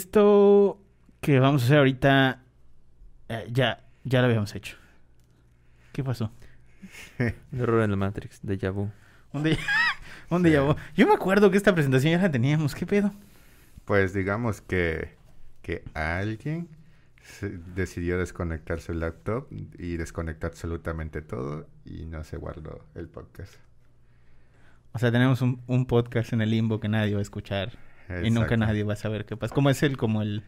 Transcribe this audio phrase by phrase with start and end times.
[0.00, 0.80] Esto
[1.20, 2.42] que vamos a hacer ahorita,
[3.28, 4.78] eh, ya, ya lo habíamos hecho.
[5.92, 6.32] ¿Qué pasó?
[7.18, 8.90] Un error en la Matrix, de vu.
[9.30, 9.58] ¿Dónde,
[10.30, 12.74] dónde ya Yo me acuerdo que esta presentación ya la teníamos.
[12.74, 13.12] ¿Qué pedo?
[13.84, 15.16] Pues digamos que,
[15.60, 16.66] que alguien
[17.74, 23.56] decidió desconectar su laptop y desconectar absolutamente todo y no se guardó el podcast.
[24.92, 27.89] O sea, tenemos un, un podcast en el limbo que nadie va a escuchar
[28.22, 29.54] y nunca nadie va a saber qué pasa.
[29.54, 30.42] Como es el, como el,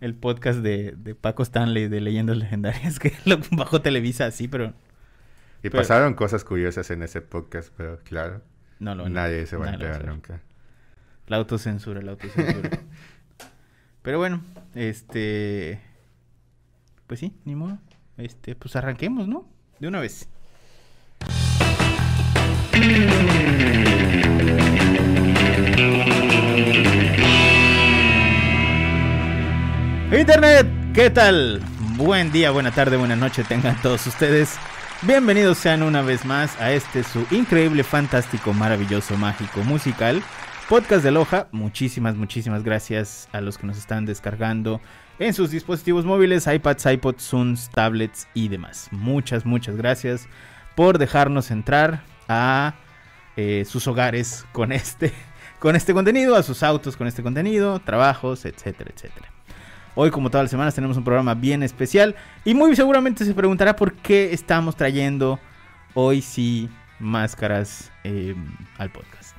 [0.00, 4.74] el podcast de, de Paco Stanley de Leyendas Legendarias, que lo bajo Televisa así, pero...
[5.62, 8.42] Y pasaron cosas curiosas en ese podcast, pero claro,
[8.78, 10.40] no, nadie se va a enterar nunca.
[11.26, 12.70] La autocensura, la autocensura.
[14.02, 14.42] pero bueno,
[14.74, 15.80] este...
[17.06, 17.78] Pues sí, ni modo.
[18.16, 19.48] Este, pues arranquemos, ¿no?
[19.80, 20.28] De una vez.
[30.12, 31.60] Internet, ¿qué tal?
[31.96, 34.56] Buen día, buena tarde, buena noche tengan todos ustedes.
[35.02, 40.22] Bienvenidos sean una vez más a este su increíble, fantástico, maravilloso, mágico, musical
[40.68, 41.48] podcast de Loja.
[41.50, 44.80] Muchísimas, muchísimas gracias a los que nos están descargando
[45.18, 48.88] en sus dispositivos móviles, iPads, iPods, Zooms, tablets y demás.
[48.92, 50.28] Muchas, muchas gracias
[50.76, 52.74] por dejarnos entrar a
[53.36, 55.12] eh, sus hogares con este,
[55.58, 59.35] con este contenido, a sus autos con este contenido, trabajos, etcétera, etcétera.
[59.98, 62.14] Hoy, como todas las semanas, tenemos un programa bien especial.
[62.44, 65.40] Y muy seguramente se preguntará por qué estamos trayendo
[65.94, 69.34] hoy sí máscaras em, al podcast.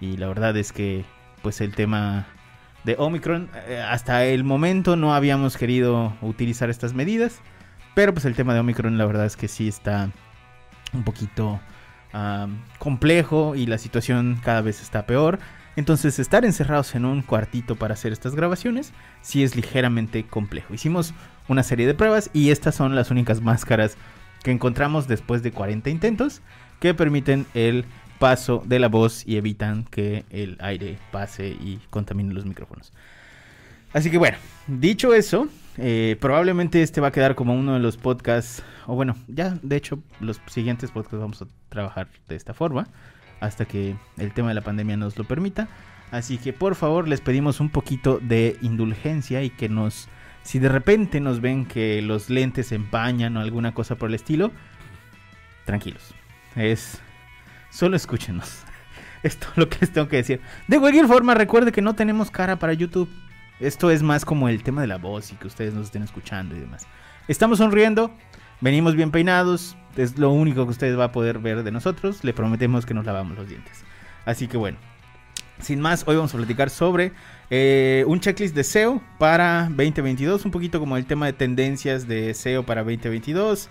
[0.00, 1.04] Y la verdad es que,
[1.42, 2.28] pues el tema
[2.84, 7.40] de Omicron, eh, hasta el momento no habíamos querido utilizar estas medidas.
[7.96, 10.10] Pero pues el tema de Omicron, la verdad es que sí está
[10.92, 11.60] un poquito
[12.78, 15.40] complejo y la situación cada vez está peor.
[15.78, 20.74] Entonces estar encerrados en un cuartito para hacer estas grabaciones sí es ligeramente complejo.
[20.74, 21.14] Hicimos
[21.46, 23.96] una serie de pruebas y estas son las únicas máscaras
[24.42, 26.42] que encontramos después de 40 intentos
[26.80, 27.84] que permiten el
[28.18, 32.92] paso de la voz y evitan que el aire pase y contamine los micrófonos.
[33.92, 34.36] Así que bueno,
[34.66, 39.14] dicho eso, eh, probablemente este va a quedar como uno de los podcasts, o bueno,
[39.28, 42.88] ya de hecho los siguientes podcasts vamos a trabajar de esta forma
[43.40, 45.68] hasta que el tema de la pandemia nos lo permita.
[46.10, 50.08] Así que por favor les pedimos un poquito de indulgencia y que nos,
[50.42, 54.14] si de repente nos ven que los lentes se empañan o alguna cosa por el
[54.14, 54.50] estilo,
[55.64, 56.14] tranquilos.
[56.56, 57.00] Es,
[57.70, 58.62] solo escúchenos.
[59.24, 60.40] Es lo que les tengo que decir.
[60.68, 63.10] De cualquier forma, recuerde que no tenemos cara para YouTube.
[63.58, 66.54] Esto es más como el tema de la voz y que ustedes nos estén escuchando
[66.54, 66.86] y demás.
[67.26, 68.12] Estamos sonriendo,
[68.60, 72.24] venimos bien peinados, es lo único que ustedes va a poder ver de nosotros.
[72.24, 73.84] Le prometemos que nos lavamos los dientes.
[74.24, 74.78] Así que bueno,
[75.60, 77.12] sin más, hoy vamos a platicar sobre
[77.50, 82.32] eh, un checklist de SEO para 2022, un poquito como el tema de tendencias de
[82.34, 83.68] SEO para 2022,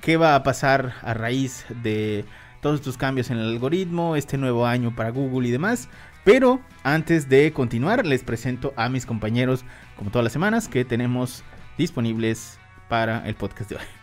[0.00, 2.24] qué va a pasar a raíz de
[2.60, 5.88] todos estos cambios en el algoritmo, este nuevo año para Google y demás.
[6.24, 9.64] Pero antes de continuar, les presento a mis compañeros,
[9.96, 11.42] como todas las semanas, que tenemos
[11.78, 12.58] disponibles
[12.88, 14.01] para el podcast de hoy.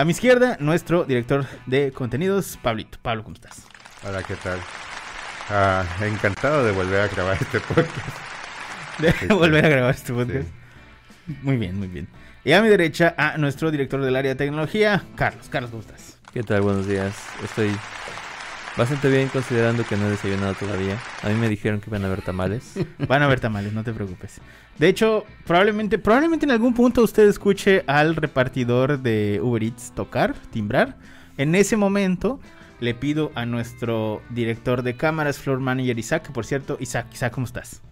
[0.00, 2.96] A mi izquierda, nuestro director de contenidos, Pablito.
[3.02, 3.66] Pablo, ¿cómo estás?
[4.02, 4.58] Hola, ¿qué tal?
[5.50, 8.08] Ah, encantado de volver a grabar este podcast.
[8.98, 10.48] De volver a grabar este podcast.
[11.42, 12.08] Muy bien, muy bien.
[12.44, 15.50] Y a mi derecha, a nuestro director del área de tecnología, Carlos.
[15.50, 16.16] Carlos, ¿cómo estás?
[16.32, 16.62] ¿Qué tal?
[16.62, 17.14] Buenos días.
[17.44, 17.70] Estoy
[18.76, 20.98] bastante bien considerando que no he desayunado todavía.
[21.22, 22.74] A mí me dijeron que van a haber tamales.
[23.08, 24.40] Van a haber tamales, no te preocupes.
[24.78, 30.34] De hecho, probablemente, probablemente en algún punto usted escuche al repartidor de Uber Eats tocar,
[30.50, 30.96] timbrar.
[31.36, 32.40] En ese momento
[32.80, 37.32] le pido a nuestro director de cámaras, floor manager Isaac, que por cierto, Isaac, Isaac,
[37.32, 37.82] ¿cómo estás?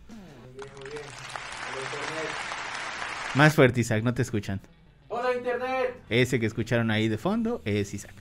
[3.35, 4.61] Más fuerte, Isaac, no te escuchan.
[5.09, 5.95] Hola, Internet.
[6.09, 8.15] Ese que escucharon ahí de fondo es Isaac.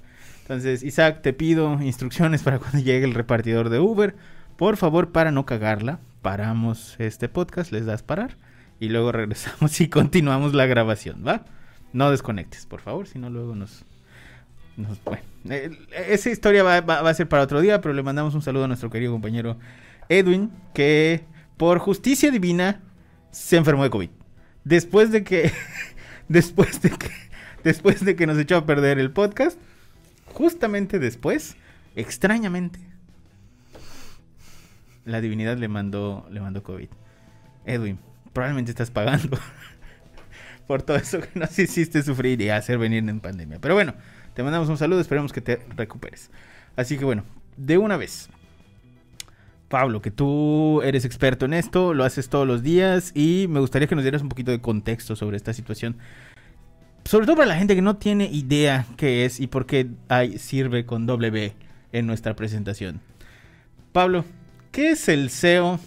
[0.48, 4.16] Entonces, Isaac, te pido instrucciones para cuando llegue el repartidor de Uber.
[4.56, 8.38] Por favor, para no cagarla, paramos este podcast, les das parar
[8.80, 11.44] y luego regresamos y continuamos la grabación, ¿va?
[11.92, 13.84] No desconectes, por favor, si no luego nos...
[15.04, 15.24] bueno,
[16.08, 18.90] esa historia va, a ser para otro día, pero le mandamos un saludo a nuestro
[18.90, 19.58] querido compañero
[20.08, 21.26] Edwin, que
[21.58, 22.84] por justicia divina
[23.32, 24.10] se enfermó de COVID.
[24.64, 25.52] Después de que...
[26.30, 27.10] después de que...
[27.66, 29.60] Después de que nos echó a perder el podcast,
[30.34, 31.56] justamente después,
[31.96, 32.80] extrañamente,
[35.06, 36.90] la divinidad le mandó, le mandó COVID.
[37.66, 38.00] Edwin,
[38.34, 39.38] probablemente estás pagando
[40.68, 43.60] por todo eso que nos hiciste sufrir y hacer venir en pandemia.
[43.60, 43.94] Pero bueno,
[44.34, 46.30] te mandamos un saludo, esperemos que te recuperes.
[46.76, 47.24] Así que bueno,
[47.56, 48.30] de una vez,
[49.68, 53.88] Pablo, que tú eres experto en esto, lo haces todos los días y me gustaría
[53.88, 55.98] que nos dieras un poquito de contexto sobre esta situación.
[57.08, 60.38] Sobre todo para la gente que no tiene idea qué es y por qué hay
[60.40, 61.54] sirve con W
[61.94, 63.00] en nuestra presentación.
[63.94, 64.26] Pablo,
[64.72, 65.80] ¿qué es el SEO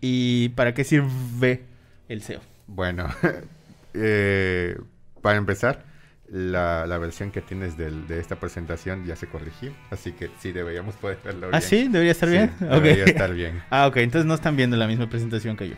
[0.00, 1.64] y para qué sirve
[2.08, 2.40] el SEO?
[2.68, 3.08] Bueno,
[3.94, 4.78] eh,
[5.22, 5.84] para empezar,
[6.30, 10.52] la, la versión que tienes del- de esta presentación ya se corrigió, así que sí
[10.52, 11.62] deberíamos poder verlo ¿Ah, bien.
[11.62, 11.88] sí?
[11.88, 12.52] ¿Debería estar Sí, bien?
[12.60, 13.62] Debería estar bien.
[13.70, 15.74] Ah, ok, entonces no están viendo la misma presentación que yo.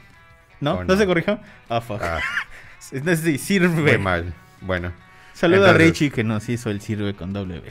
[0.60, 0.72] ¿No?
[0.74, 0.96] Oh, ¿No, no.
[1.00, 1.40] se corrigió?
[1.68, 2.02] Ah, fuck.
[2.02, 2.20] Ah,
[2.80, 3.68] sí, sirve.
[3.96, 4.34] muy mal.
[4.60, 4.92] Bueno,
[5.32, 7.62] Saluda a Richie que nos hizo el sirve con W.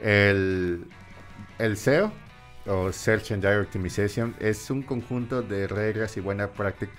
[0.00, 0.84] El,
[1.58, 2.12] el SEO
[2.66, 6.50] o Search Engine Optimization es un conjunto de reglas y buena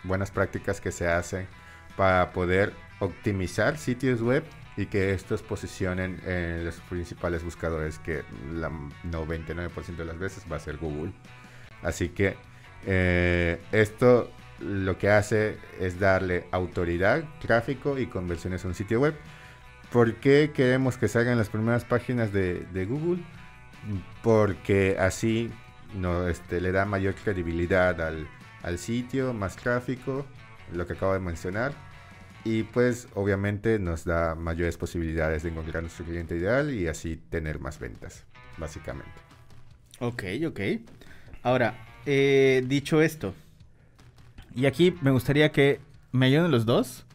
[0.04, 1.48] buenas prácticas que se hacen
[1.96, 4.44] para poder optimizar sitios web
[4.78, 8.70] y que estos posicionen en los principales buscadores que la
[9.04, 11.14] 99% de las veces va a ser Google.
[11.82, 12.36] Así que
[12.86, 19.16] eh, esto lo que hace es darle autoridad, tráfico y conversiones a un sitio web.
[19.92, 23.22] ¿Por qué queremos que salgan las primeras páginas de, Google?
[24.24, 25.52] Porque así
[26.30, 28.28] este, le da mayor credibilidad al,
[28.64, 30.26] al sitio, más tráfico,
[30.74, 31.74] lo que acabo de mencionar.
[32.44, 37.60] Y pues obviamente nos da mayores posibilidades de encontrar nuestro cliente ideal y así tener
[37.60, 38.24] más ventas,
[38.58, 39.14] básicamente.
[40.00, 40.60] Ok, ok.
[41.42, 41.76] Ahora,
[42.06, 43.34] eh, dicho esto,
[44.56, 45.80] y aquí me gustaría que
[46.12, 47.06] me ayuden los dos,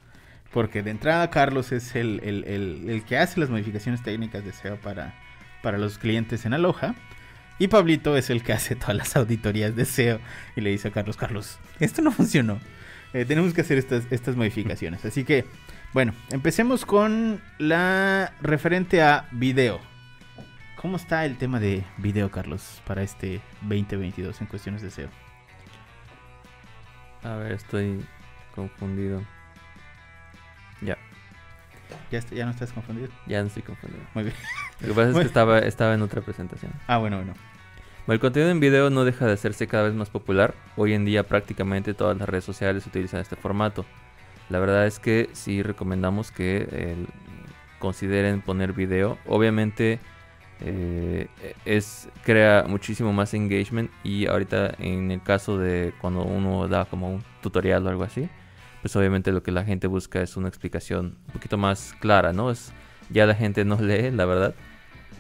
[0.53, 2.45] porque de entrada Carlos es el, el-
[2.91, 5.15] el- que hace las modificaciones técnicas de SEO para,
[5.63, 6.95] para los clientes en Aloha.
[7.59, 10.19] Y Pablito es el que hace todas las auditorías de SEO
[10.57, 12.59] y le dice a Carlos, Carlos, esto no funcionó.
[13.13, 15.05] Eh, tenemos que hacer estas, estas modificaciones.
[15.05, 15.45] Así que,
[15.93, 19.81] bueno, empecemos con la referente a video.
[20.77, 25.09] ¿Cómo está el tema de video, Carlos, para este 2022 en cuestiones de SEO?
[27.23, 28.05] A ver, estoy
[28.55, 29.23] confundido.
[30.81, 30.97] Ya,
[32.11, 33.09] ¿Ya, no estás confundido?
[33.27, 34.03] ya no estoy confundido.
[34.15, 34.37] Muy bien.
[34.81, 36.73] Lo que pasa es que estaba, estaba en otra presentación.
[36.87, 37.35] Ah, bueno, bueno.
[38.07, 40.55] Bueno, el contenido en video no deja de hacerse cada vez más popular.
[40.77, 43.85] Hoy en día prácticamente todas las redes sociales utilizan este formato.
[44.49, 46.97] La verdad es que sí recomendamos que eh,
[47.79, 49.19] consideren poner video.
[49.27, 50.01] Obviamente
[50.63, 51.29] eh,
[51.65, 57.15] es crea muchísimo más engagement y ahorita en el caso de cuando uno da como
[57.15, 58.29] un tutorial o algo así,
[58.83, 62.51] pues obviamente lo que la gente busca es una explicación un poquito más clara, ¿no?
[62.51, 62.73] Es
[63.11, 64.55] ya la gente no lee, la verdad.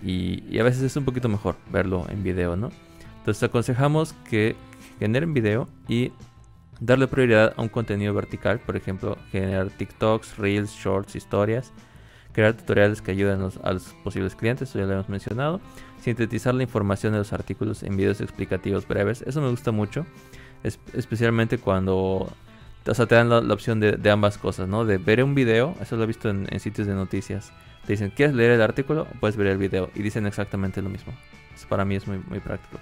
[0.02, 2.70] Y, y a veces es un poquito mejor verlo en video, ¿no?
[3.19, 4.56] Entonces aconsejamos que
[4.98, 6.12] generen video y
[6.81, 11.72] darle prioridad a un contenido vertical, por ejemplo, generar TikToks, Reels, Shorts, historias,
[12.40, 15.60] crear tutoriales que ayuden los, a los posibles clientes, eso ya lo hemos mencionado,
[16.00, 20.06] sintetizar la información de los artículos en videos explicativos breves, eso me gusta mucho,
[20.64, 22.32] es- especialmente cuando
[22.87, 24.87] o sea, te dan la, la opción de, de ambas cosas, ¿no?
[24.87, 27.52] De ver un video, eso lo he visto en, en sitios de noticias,
[27.87, 29.06] te dicen, ¿quieres leer el artículo?
[29.20, 31.12] Puedes ver el video y dicen exactamente lo mismo.
[31.54, 32.78] Eso para mí es muy, muy práctico.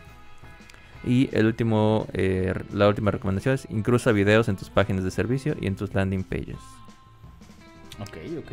[1.05, 5.57] Y el último, eh, la última recomendación es incrusta videos en tus páginas de servicio
[5.61, 6.57] y en tus landing pages.
[8.01, 8.53] Ok, ok.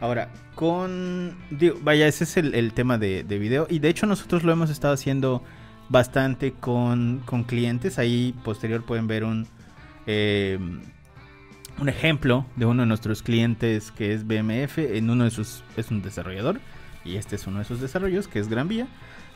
[0.00, 1.36] Ahora, con...
[1.50, 3.66] digo, vaya, ese es el, tema de, de video.
[3.70, 5.42] Y de hecho nosotros lo hemos estado haciendo
[5.88, 7.98] bastante con, con clientes.
[7.98, 9.46] Ahí posterior pueden ver un...
[10.06, 10.58] eh,
[11.78, 14.78] un ejemplo de uno de nuestros clientes que es BMF.
[14.78, 15.62] En uno de sus...
[15.76, 16.60] Es un desarrollador.
[17.04, 18.88] Y este es uno de sus desarrollos, que es Gran Vía.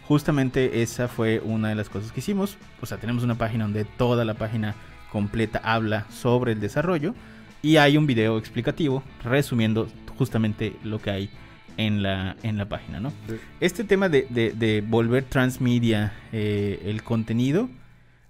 [0.09, 2.57] Justamente esa fue una de las cosas que hicimos.
[2.81, 4.75] O sea, tenemos una página donde toda la página
[5.13, 7.15] completa habla sobre el desarrollo.
[7.63, 9.89] Y hay un video explicativo resumiendo
[10.21, 11.31] justamente lo que hay
[11.79, 13.09] en la, en la página, ¿no?
[13.27, 13.37] Sí.
[13.61, 17.71] Este tema de, de- de volver transmedia eh, el contenido,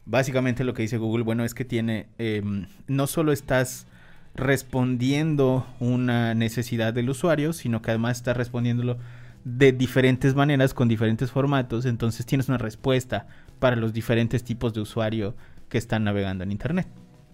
[0.07, 2.43] básicamente lo que dice Google, bueno, es que tiene, eh,
[2.87, 3.89] no solo estás
[4.37, 8.99] respondiendo una necesidad del usuario, sino que además estás respondiéndolo
[9.45, 13.27] de diferentes maneras, con diferentes formatos, entonces tienes una respuesta
[13.59, 15.35] para los diferentes tipos de usuario
[15.69, 16.87] que están navegando en Internet.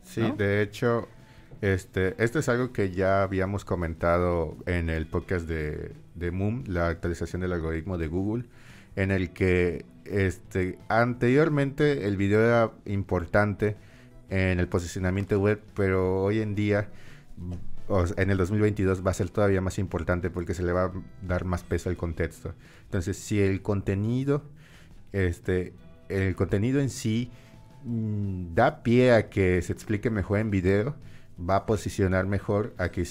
[0.02, 0.30] Sí, ¿no?
[0.34, 1.08] de hecho,
[1.60, 6.88] este, esto es algo que ya habíamos comentado en el podcast de, de Moom, la
[6.88, 8.44] actualización del algoritmo de Google,
[8.94, 13.76] en el que este, anteriormente el video era importante
[14.28, 16.88] en el posicionamiento web, pero hoy en día,
[18.16, 21.44] en el 2022, va a ser todavía más importante porque se le va a dar
[21.44, 22.54] más peso al contexto.
[22.84, 24.42] Entonces, si el contenido,
[25.12, 25.72] este,
[26.08, 27.30] el contenido en sí
[27.84, 30.96] mm, da pie a que se explique mejor en video,
[31.38, 33.06] va a posicionar mejor a que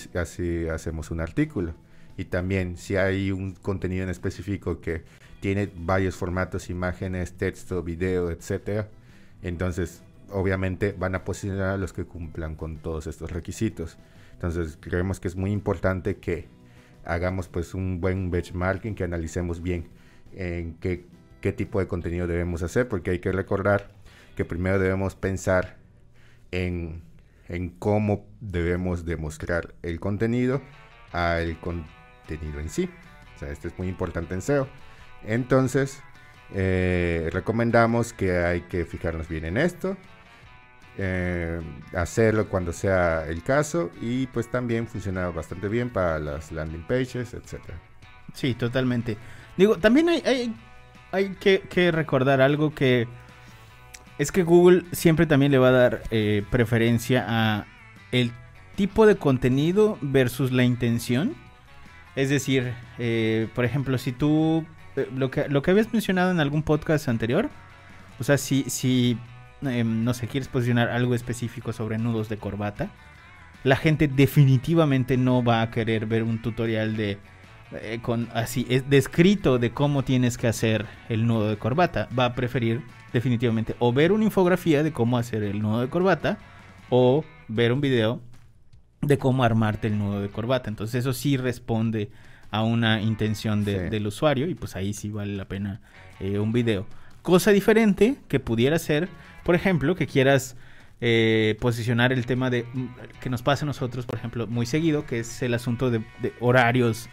[0.71, 1.73] hacemos un artículo.
[2.17, 5.03] Y también si hay un contenido en específico que
[5.41, 8.89] tiene varios formatos, imágenes, texto, video, etcétera,
[9.41, 10.01] Entonces,
[10.31, 13.97] obviamente van a posicionar a los que cumplan con todos estos requisitos.
[14.33, 16.47] Entonces, creemos que es muy importante que
[17.03, 19.89] hagamos pues un buen benchmarking, que analicemos bien
[20.33, 21.05] en qué,
[21.41, 23.91] qué tipo de contenido debemos hacer, porque hay que recordar
[24.35, 25.77] que primero debemos pensar
[26.51, 27.03] en,
[27.47, 30.61] en cómo debemos demostrar el contenido
[31.11, 32.89] al contenido en sí.
[33.35, 34.67] O sea, esto es muy importante en SEO.
[35.23, 36.01] Entonces,
[36.53, 39.97] eh, recomendamos que hay que fijarnos bien en esto,
[40.97, 41.59] eh,
[41.93, 47.33] hacerlo cuando sea el caso y pues también funciona bastante bien para las landing pages,
[47.33, 47.79] etcétera.
[48.33, 49.17] Sí, totalmente.
[49.57, 50.53] Digo, también hay,
[51.11, 53.07] hay, que, recordar algo que
[54.17, 57.65] es que Google siempre también le va a dar eh, preferencia a
[58.11, 58.31] el
[58.75, 61.35] tipo de contenido versus la intención.
[62.15, 66.39] Es decir, eh, por ejemplo, si tú eh, lo que, lo que habías mencionado en
[66.39, 67.49] algún podcast anterior,
[68.19, 69.17] o sea, si, si
[69.61, 72.89] em, no sé, quieres posicionar algo específico sobre nudos de corbata,
[73.63, 77.17] la gente definitivamente no va a querer ver un tutorial de
[77.71, 82.07] eh, con así es descrito de cómo tienes que hacer el nudo de corbata.
[82.17, 82.81] Va a preferir
[83.13, 86.37] definitivamente o ver una infografía de cómo hacer el nudo de corbata
[86.89, 88.21] o ver un video
[89.01, 90.69] de cómo armarte el nudo de corbata.
[90.69, 92.09] Entonces eso sí responde
[92.51, 95.81] a una intención del usuario y pues ahí sí vale la pena
[96.19, 96.85] eh, un video.
[97.21, 99.09] Cosa diferente que pudiera ser,
[99.43, 100.55] por ejemplo, que quieras
[101.01, 102.87] eh, posicionar el tema de mm,
[103.19, 106.03] que nos pasa a nosotros, por ejemplo, muy seguido, que es el asunto de,
[106.39, 107.09] horarios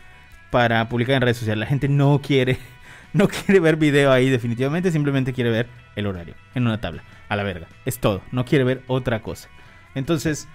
[0.53, 1.61] para publicar en redes sociales.
[1.61, 2.59] La gente no quiere,
[3.15, 5.67] no quiere ver video ahí definitivamente, simplemente quiere ver
[5.97, 7.67] el horario en una tabla, a la verga.
[7.87, 9.49] Es todo, no quiere ver otra cosa.
[9.95, 10.47] Entonces,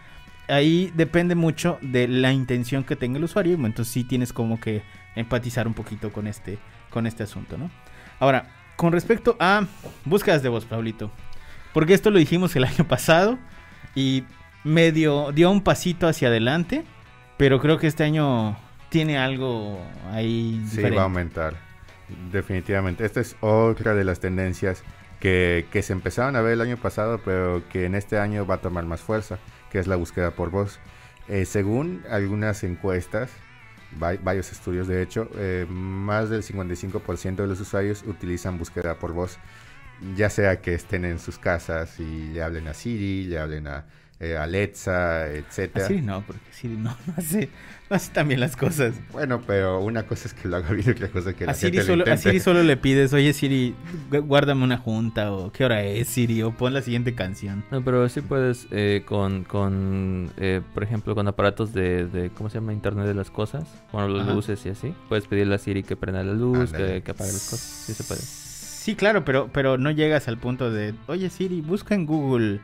[0.48, 3.56] ahí depende mucho de la intención que tenga el usuario.
[3.56, 4.84] Entonces sí tienes como que
[5.16, 6.60] empatizar un poquito con este,
[6.92, 7.72] con este asunto, ¿no?
[8.20, 9.66] Ahora, con respecto a
[10.06, 11.12] búsquedas de voz, Pablito.
[11.74, 13.40] Porque esto lo dijimos el año pasado
[13.96, 14.26] y
[14.64, 16.84] medio dio un pasito hacia adelante.
[17.38, 18.58] Pero creo que este año
[18.98, 19.80] tiene algo
[20.12, 20.60] ahí.
[20.72, 21.54] Sí, va a aumentar.
[22.32, 23.06] Definitivamente.
[23.06, 24.82] Esta es otra de las tendencias
[25.20, 28.56] que, que se empezaron a ver el año pasado, pero que en este año va
[28.56, 29.38] a tomar más fuerza
[29.72, 30.80] que es la búsqueda por voz.
[31.28, 33.30] Eh, según algunas encuestas,
[34.00, 39.38] varios estudios de hecho, eh, más del 55% de los usuarios utilizan búsqueda por voz,
[40.16, 43.86] ya sea que estén en sus casas y le hablen a Siri, le hablen a
[44.20, 45.88] eh, Alexa, etcétera.
[45.88, 47.50] Siri no, porque Siri no, hace,
[48.14, 48.96] también las cosas.
[49.12, 51.52] Bueno, pero una cosa es que lo haga bien y otra cosa es que la
[51.52, 53.76] a Siri solo, A Siri solo le pides, oye Siri,
[54.10, 57.64] guárdame una junta o qué hora es Siri o pon la siguiente canción.
[57.70, 62.50] No, pero sí puedes eh, con, con eh, por ejemplo, con aparatos de, de, ¿cómo
[62.50, 62.74] se llama?
[62.74, 64.94] Internet de las cosas, con las luces y así.
[65.10, 67.84] Puedes pedirle a Siri que prenda la luz, que, que, apague las cosas.
[67.86, 68.22] Sí se puede.
[68.22, 72.62] Sí, claro, pero, pero no llegas al punto de, oye Siri, busca en Google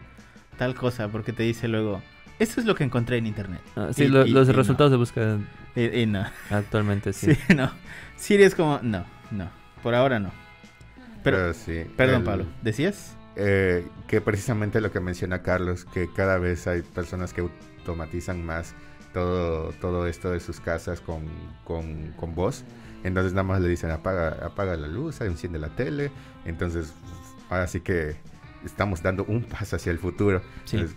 [0.64, 2.02] tal cosa, porque te dice luego,
[2.40, 3.60] esto es lo que encontré en internet.
[3.76, 5.40] Ah, sí, los resultados de búsqueda.
[5.76, 6.26] Y, no.
[6.50, 7.36] Actualmente sí.
[7.36, 7.54] sí.
[7.54, 7.70] no.
[8.16, 9.50] Siri es como, no, no,
[9.82, 10.32] por ahora no.
[11.22, 11.84] Pero, sí.
[11.98, 13.18] Perdón, Pablo, ¿decías?
[13.36, 18.74] Eh, que precisamente lo que menciona Carlos, que cada vez hay personas que automatizan más
[19.14, 21.26] todo, todo esto de sus casas con,
[21.66, 22.64] con, con voz.
[23.04, 26.10] Entonces nada más le dicen apaga, apaga la luz, enciende la tele.
[26.46, 26.94] Entonces,
[27.50, 28.16] ahora sí que
[28.66, 30.42] estamos dando un paso hacia el futuro.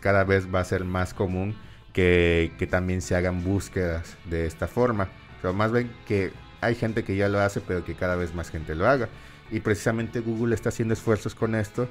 [0.00, 1.56] cada vez va a ser más común
[1.92, 5.08] que, también se hagan búsquedas de esta forma.
[5.42, 8.50] O más bien que hay gente que ya lo hace, pero que cada vez más
[8.50, 9.08] gente lo haga.
[9.50, 11.88] Y precisamente Google está haciendo esfuerzos con esto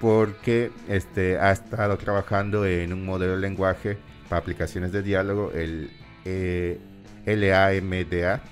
[0.00, 5.90] porque este, ha estado trabajando en un modelo de lenguaje para aplicaciones de diálogo, el
[6.24, 6.78] eh,
[7.26, 8.42] LAMDA,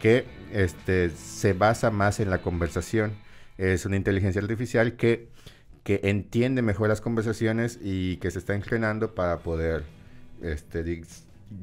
[0.00, 3.12] que este, se basa más en la conversación.
[3.56, 5.28] Es una inteligencia artificial que
[5.84, 9.84] que entiende mejor las conversaciones y que se está entrenando para poder
[10.42, 11.02] este,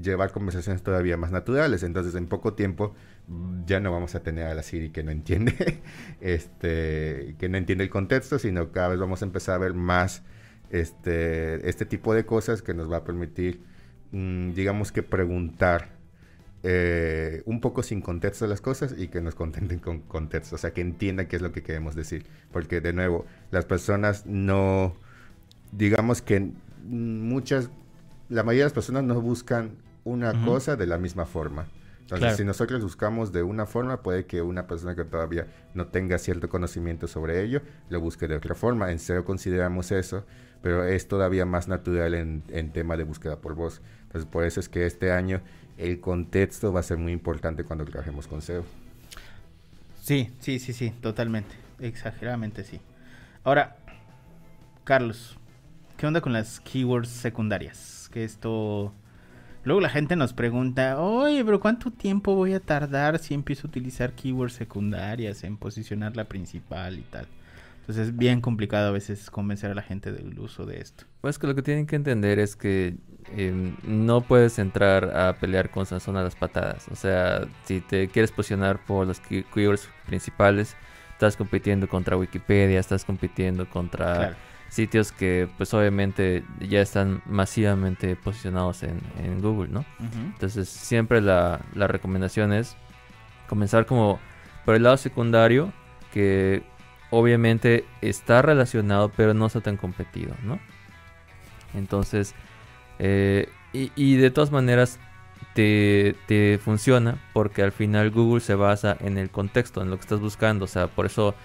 [0.02, 1.84] llevar conversaciones todavía más naturales.
[1.84, 2.94] Entonces, en poco tiempo
[3.66, 5.82] ya no vamos a tener a la Siri que no entiende,
[6.22, 10.24] este, que no entiende el contexto, sino cada vez vamos a empezar a ver más
[10.70, 13.62] este, este tipo de cosas que nos va a permitir,
[14.12, 15.99] mm, digamos que preguntar
[16.64, 20.72] eh, un poco sin contexto las cosas y que nos contenten con contexto, o sea,
[20.72, 22.26] que entiendan qué es lo que queremos decir.
[22.52, 24.96] Porque de nuevo, las personas no,
[25.72, 26.52] digamos que
[26.84, 27.70] muchas,
[28.28, 31.68] la mayoría de las personas no buscan una cosa de la misma forma.
[32.02, 36.18] Entonces, si nosotros buscamos de una forma, puede que una persona que todavía no tenga
[36.18, 38.92] cierto conocimiento sobre ello, lo busque de otra forma.
[38.92, 40.26] En serio consideramos eso,
[40.64, 43.82] pero es todavía más natural en, en tema de búsqueda por voz.
[44.04, 45.42] Entonces, por eso es que este año
[45.80, 48.66] el contexto va a ser muy importante cuando trabajemos con SEO.
[50.02, 51.56] Sí, sí, sí, sí, totalmente.
[51.80, 52.82] Exageradamente sí.
[53.44, 53.78] Ahora,
[54.84, 55.38] Carlos,
[55.98, 58.10] ¿qué onda con las keywords secundarias?
[58.12, 58.94] Que esto...
[59.64, 63.70] Luego la gente nos pregunta, oye, pero ¿cuánto tiempo voy a tardar si empiezo a
[63.70, 67.28] utilizar keywords secundarias en posicionar la principal y tal?
[67.90, 71.06] Entonces es bien complicado a veces convencer a la gente del uso de esto.
[71.22, 72.98] Pues que lo que tienen que entender es que
[73.36, 76.88] em, no puedes entrar a pelear con Sansón a las patadas.
[76.90, 80.76] O sea, si te quieres posicionar por los keywords principales,
[81.14, 88.84] estás compitiendo contra Wikipedia, estás compitiendo contra sitios que pues obviamente ya están masivamente posicionados
[88.84, 89.84] en, Google, ¿no?
[90.00, 92.78] Entonces siempre la, la recomendación es
[93.48, 94.20] comenzar como
[94.64, 95.74] por el lado secundario
[96.14, 96.62] que
[97.12, 100.60] obviamente está relacionado pero no está tan competido, ¿no?
[101.74, 102.34] Entonces,
[103.00, 105.00] eh, y, de todas maneras
[105.54, 110.02] te, te, funciona porque al final Google se basa en el contexto, en lo que
[110.02, 110.66] estás buscando.
[110.66, 111.36] O sea, por eso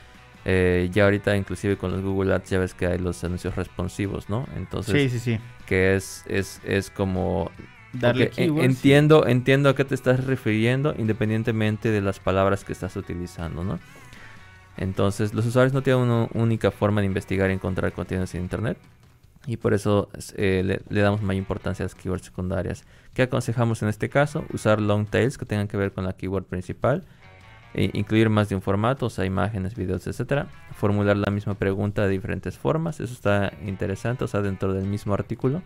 [0.46, 4.28] eh, ya ahorita inclusive con los Google Ads ya ves que hay los anuncios responsivos,
[4.28, 4.46] ¿no?
[4.56, 5.40] Entonces, sí, sí, sí.
[5.66, 7.50] que es, es, es como...
[7.92, 13.62] Darle entiendo, entiendo a qué te estás refiriendo independientemente de las palabras que estás utilizando,
[13.62, 13.78] ¿no?
[14.76, 18.78] Entonces, los usuarios no tienen una única forma de investigar y encontrar contenidos en Internet.
[19.46, 22.84] Y por eso eh, le, damos mayor importancia a las keywords secundarias.
[23.12, 24.44] ¿Qué aconsejamos en este caso?
[24.52, 27.04] Usar long tails que tengan que ver con la keyword principal.
[27.74, 30.46] E incluir más de un formato, o sea, imágenes, videos, etcétera.
[30.76, 33.00] Formular la misma pregunta de diferentes formas.
[33.00, 35.60] Eso está interesante, o sea, dentro del mismo artículo.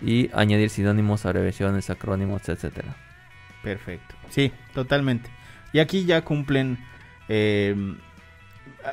[0.00, 2.96] Y añadir sinónimos, abreviaciones, acrónimos, etcétera.
[3.62, 4.14] Perfecto.
[4.30, 5.28] Sí, totalmente.
[5.72, 6.78] Y aquí ya cumplen.
[7.28, 7.96] Eh,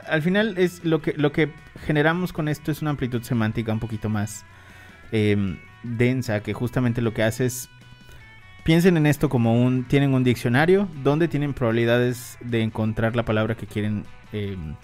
[0.07, 1.51] al final es lo que, lo que
[1.85, 4.45] generamos con esto es una amplitud semántica un poquito más
[5.11, 7.69] em, densa, que justamente lo que hace es,
[8.63, 13.55] piensen en esto como un, tienen un diccionario donde tienen probabilidades de encontrar la palabra
[13.55, 14.75] que quieren, em,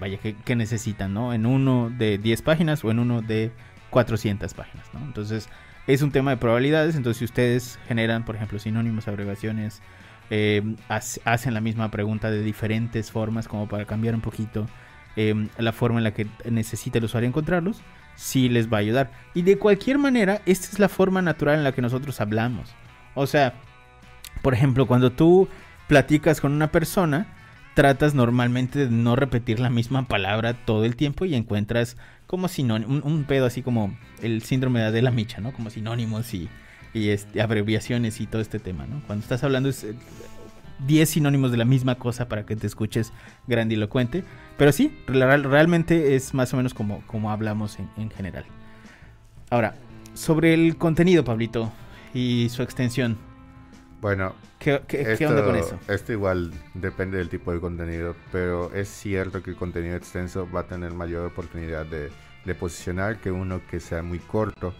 [0.00, 1.32] vaya, que, necesitan, ¿no?
[1.32, 3.52] En uno de 10 páginas o en uno de
[3.90, 5.00] 400 páginas, ¿no?
[5.00, 5.48] Entonces,
[5.86, 9.80] es un tema de probabilidades, entonces si ustedes generan, por ejemplo, sinónimos, abreviaciones,
[10.30, 14.66] eh, hacen la misma pregunta de diferentes formas como para cambiar un poquito
[15.16, 17.80] eh, la forma en la que necesita el usuario encontrarlos,
[18.14, 19.10] sí les va a ayudar.
[19.34, 22.74] Y de cualquier manera, esta es la forma natural en la que nosotros hablamos.
[23.14, 23.54] O sea,
[24.42, 25.48] por ejemplo, cuando tú
[25.88, 27.26] platicas con una persona,
[27.74, 33.00] tratas normalmente de no repetir la misma palabra todo el tiempo y encuentras como sinónimo,
[33.04, 35.52] un, pedo así como el síndrome de Adela Micha, ¿no?
[35.52, 36.48] Como sinónimos y
[36.92, 39.02] y este, abreviaciones y todo este tema, ¿no?
[39.06, 39.86] Cuando estás hablando es
[40.86, 43.12] 10 eh, sinónimos de la misma cosa para que te escuches
[43.46, 44.24] grandilocuente.
[44.56, 48.44] Pero sí, realmente es más o menos como, como hablamos en, general.
[49.50, 49.74] Ahora,
[50.14, 51.72] sobre el contenido, Pablito,
[52.12, 53.16] y su extensión.
[54.00, 54.80] Bueno, ¿qué,
[55.26, 55.78] onda con eso?
[55.88, 60.60] Esto igual depende del tipo de contenido, pero es cierto que el contenido extenso va
[60.60, 62.10] a tener mayor oportunidad de,
[62.44, 64.74] de posicionar que uno que sea muy corto.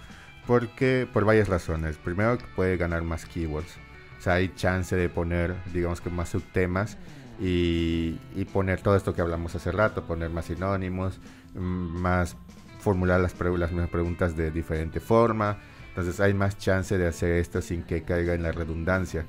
[0.48, 1.98] Porque, por varias razones.
[1.98, 3.76] Primero, puede ganar más keywords.
[4.18, 6.96] O sea, hay chance de poner, digamos que más subtemas
[7.38, 8.18] y,
[8.50, 11.20] poner todo esto que hablamos hace rato, poner más sinónimos,
[11.54, 12.34] más
[12.80, 15.58] formular las, las mismas preguntas de diferente forma.
[15.90, 19.26] Entonces hay más chance de hacer esto sin que caiga en la redundancia.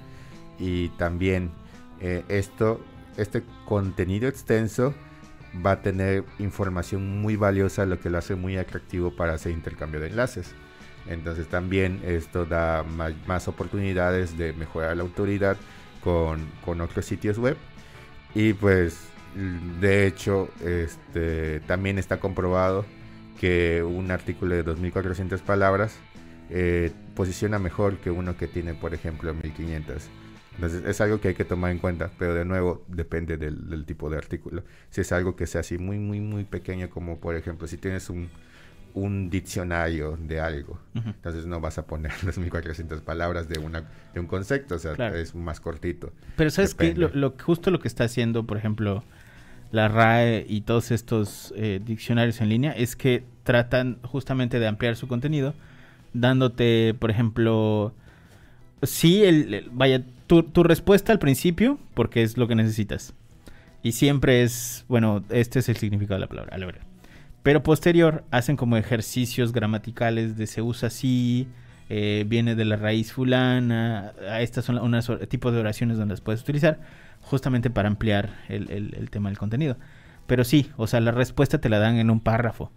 [0.58, 1.52] Y también
[2.00, 2.80] eh, esto,
[3.18, 4.94] este contenido extenso
[5.66, 10.00] va a tener información muy valiosa, lo que lo hace muy atractivo para hacer intercambio
[10.00, 10.56] de enlaces.
[11.10, 15.58] Entonces también esto da más, oportunidades de mejorar la autoridad
[16.04, 16.48] con,
[16.82, 17.58] otros sitios web.
[18.36, 19.00] Y pues
[19.82, 22.86] de hecho este, también está comprobado
[23.40, 25.98] que un artículo de 2.400 palabras
[26.52, 30.02] eh, posiciona mejor que uno que tiene por ejemplo 1.500.
[30.56, 33.86] Entonces es algo que hay que tomar en cuenta, pero de nuevo depende del, del
[33.86, 34.64] tipo de artículo.
[34.92, 38.10] Si es algo que sea así muy, muy, muy pequeño, como por ejemplo si tienes
[38.10, 38.30] un,
[38.94, 40.80] un diccionario de algo.
[40.94, 44.94] Entonces no vas a poner las 1400 palabras de, una, de un concepto, o sea,
[45.16, 46.12] es más cortito.
[46.36, 49.04] Pero sabes que lo, justo lo que está haciendo, por ejemplo,
[49.72, 54.96] la RAE y todos estos eh, diccionarios en línea es que tratan justamente de ampliar
[54.96, 55.54] su contenido,
[56.14, 57.94] dándote, por ejemplo,
[58.84, 63.14] sí, el, vaya, tu, tu respuesta al principio, porque es lo que necesitas.
[63.82, 66.89] Y siempre es, bueno, este es el significado de la palabra, a la verdad.
[67.44, 71.48] Pero posterior hacen como ejercicios gramaticales de se usa así,
[71.90, 74.14] eh, viene de la raíz fulana.
[74.40, 76.80] Estas son unos tipos de oraciones donde las puedes utilizar
[77.22, 79.78] justamente para ampliar el, tema del contenido.
[80.28, 82.72] Pero sí, o sea, la respuesta te la dan en un párrafo.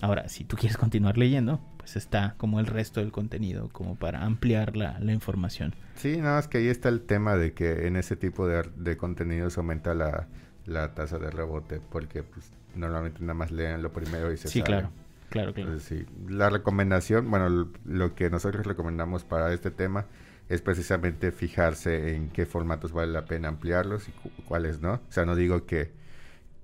[0.00, 4.24] Ahora, si tú quieres continuar leyendo, pues está como el resto del contenido, como para
[4.24, 5.74] ampliar la, información.
[5.94, 8.96] Sí, nada más que ahí está el tema de que en ese tipo de, de
[8.96, 10.26] contenidos aumenta la,
[10.66, 14.62] la tasa de rebote porque pues, normalmente nada más leen lo primero y se Sí,
[14.62, 14.90] claro.
[15.30, 15.70] Claro, claro.
[15.72, 16.06] Entonces, sí.
[16.28, 20.06] La recomendación, bueno, lo que nosotros recomendamos para este tema
[20.48, 24.94] es precisamente fijarse en qué formatos vale la pena ampliarlos y cu- cuáles no.
[24.94, 25.90] O sea, no digo que,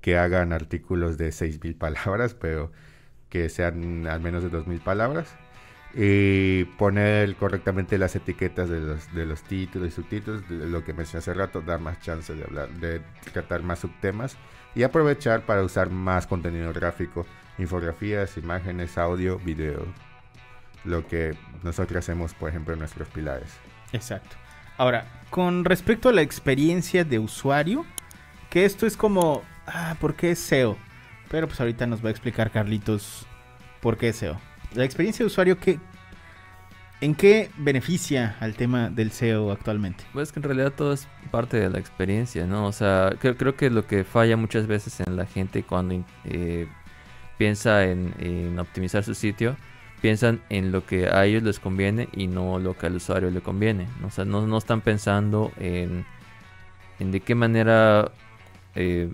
[0.00, 2.70] que hagan artículos de 6.000 palabras, pero
[3.28, 5.34] que sean al menos de 2.000 palabras.
[5.94, 10.94] Y poner correctamente las etiquetas de los, de los títulos y subtítulos, de lo que
[10.94, 13.02] mencioné hace rato, dar más chance de hablar, de
[13.32, 14.36] tratar más subtemas
[14.74, 17.26] y aprovechar para usar más contenido gráfico,
[17.58, 19.86] infografías, imágenes, audio, video.
[20.84, 23.52] Lo que nosotros hacemos, por ejemplo, en nuestros pilares.
[23.92, 24.36] Exacto.
[24.78, 27.84] Ahora, con respecto a la experiencia de usuario,
[28.50, 30.76] que esto es como, ah, ¿por qué SEO?
[31.30, 33.26] Pero pues ahorita nos va a explicar Carlitos
[33.80, 34.40] por qué SEO.
[34.74, 35.78] La experiencia de usuario, ¿qué,
[37.02, 40.04] ¿en qué beneficia al tema del SEO actualmente?
[40.12, 42.66] Pues que en realidad todo es parte de la experiencia, ¿no?
[42.66, 46.68] O sea, creo, creo que lo que falla muchas veces en la gente cuando eh,
[47.36, 49.56] piensa en, optimizar su sitio,
[50.00, 53.40] piensan en lo que a ellos les conviene y no lo que al usuario le
[53.40, 53.88] conviene.
[54.06, 56.06] O sea, no, no están pensando en,
[56.98, 58.10] en de qué manera
[58.74, 59.10] eh,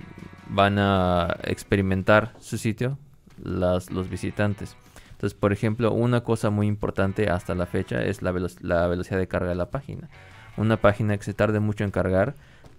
[0.48, 2.98] van a experimentar su sitio
[3.42, 4.76] las, los visitantes.
[5.18, 9.18] Entonces, por ejemplo, una cosa muy importante hasta la fecha es la, velo- la velocidad
[9.18, 10.08] de carga de la página.
[10.56, 12.36] Una página que se tarde mucho en cargar,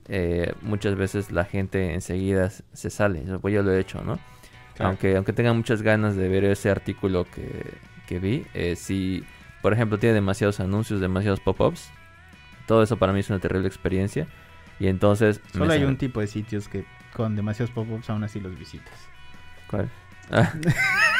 [0.07, 3.23] eh, muchas veces la gente enseguida se sale.
[3.41, 4.19] Pues yo lo he hecho, ¿no?
[4.85, 7.73] Aunque, aunque tenga muchas ganas de ver ese artículo que,
[8.07, 9.25] que vi, eh, si,
[9.61, 11.89] por ejemplo, tiene demasiados anuncios, demasiados pop-ups,
[12.67, 14.27] todo eso para mí es una terrible experiencia.
[14.79, 15.41] Y entonces...
[15.51, 18.93] Solo hay un tipo de sitios que con demasiados pop-ups aún así los visitas.
[19.69, 19.89] ¿Cuál?
[20.31, 20.53] Ah,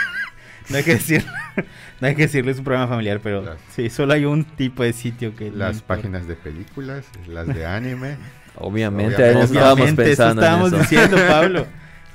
[0.70, 1.26] No hay que decir,
[2.02, 4.84] no hay que decirle, es un programa familiar, pero Las- sí, solo hay un tipo
[4.84, 5.50] de sitio que...
[5.52, 8.18] Las páginas de películas, las de anime.
[8.56, 9.24] obviamente, Obviamente.
[9.24, 10.90] ahí no estábamos Obviamente, eso pensando estábamos en eso.
[10.90, 11.66] diciendo, Pablo.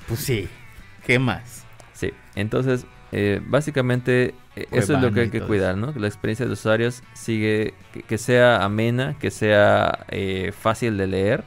[0.07, 0.49] Pues sí,
[1.07, 1.65] ¿qué más?
[1.95, 5.93] Sí, entonces, eh, básicamente, eh, eso es lo que hay que cuidar, ¿no?
[5.95, 10.97] Que la experiencia de los usuarios sigue, que, que sea amena, que sea eh, fácil
[10.97, 11.45] de leer.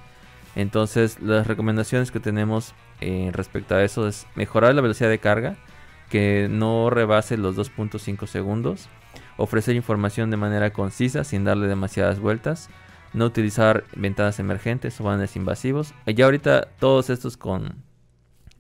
[0.56, 5.56] Entonces, las recomendaciones que tenemos eh, respecto a eso es mejorar la velocidad de carga,
[6.10, 8.89] que no rebase los 2.5 segundos,
[9.38, 12.70] ofrecer información de manera concisa sin darle demasiadas vueltas,
[13.13, 15.93] no utilizar ventanas emergentes o banners invasivos.
[16.06, 17.76] Y ya ahorita todos estos con,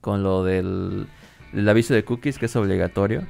[0.01, 1.07] con lo del
[1.53, 3.23] el aviso de cookies que es obligatorio,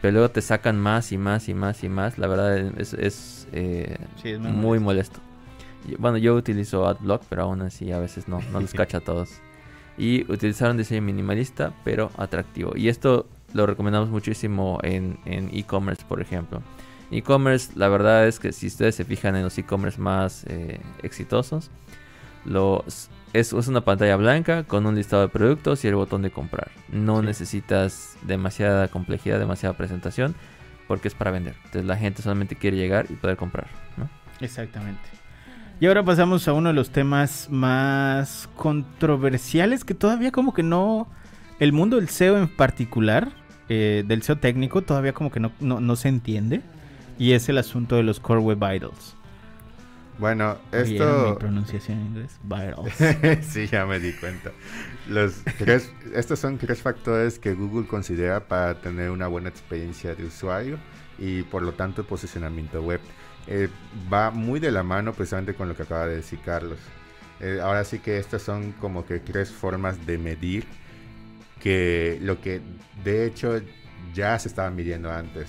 [0.00, 2.18] pero luego te sacan más y más y más y más.
[2.18, 5.20] La verdad es, es, eh, Sí, es muy muy molesto.
[5.86, 9.00] Y, Bueno, yo utilizo AdBlock, pero aún así a veces no, no los cacha a
[9.00, 9.30] todos.
[9.96, 12.76] Y utilizar un diseño minimalista, pero atractivo.
[12.76, 16.62] Y esto lo recomendamos muchísimo en en e-commerce, por ejemplo.
[17.10, 21.70] E-commerce, la verdad es que si ustedes se fijan en los e-commerce más eh, exitosos,
[22.44, 26.30] los, es, es una pantalla blanca con un listado de productos y el botón de
[26.30, 26.70] comprar.
[26.90, 27.26] No Sí.
[27.26, 30.34] necesitas demasiada complejidad, demasiada presentación,
[30.86, 31.54] porque es para vender.
[31.64, 33.68] Entonces la gente solamente quiere llegar y poder comprar.
[33.96, 34.08] ¿no?
[34.40, 35.00] Exactamente.
[35.80, 41.08] Y ahora pasamos a uno de los temas más controversiales que todavía como que no...
[41.58, 43.30] El mundo del SEO en particular,
[43.68, 46.62] eh, del SEO técnico, todavía como que no, no, no se entiende.
[47.18, 49.16] Y es el asunto de los Core Web Vitals.
[50.18, 51.38] Bueno, ¿Vieron mi esto...
[51.38, 52.38] pronunciación en inglés?
[52.42, 53.44] Vitals.
[53.46, 54.50] sí, ya me di cuenta.
[55.08, 60.24] Los tres- estos son tres factores que Google considera para tener una buena experiencia de
[60.24, 60.78] usuario
[61.18, 63.00] y por lo tanto posicionamiento web.
[63.46, 63.68] Eh,
[64.12, 66.78] va muy de la mano precisamente con lo que acaba de decir Carlos.
[67.40, 70.66] Eh, ahora sí que estas son como que tres formas de medir
[71.60, 72.60] que lo que
[73.04, 73.60] de hecho
[74.14, 75.48] ya se estaba midiendo antes,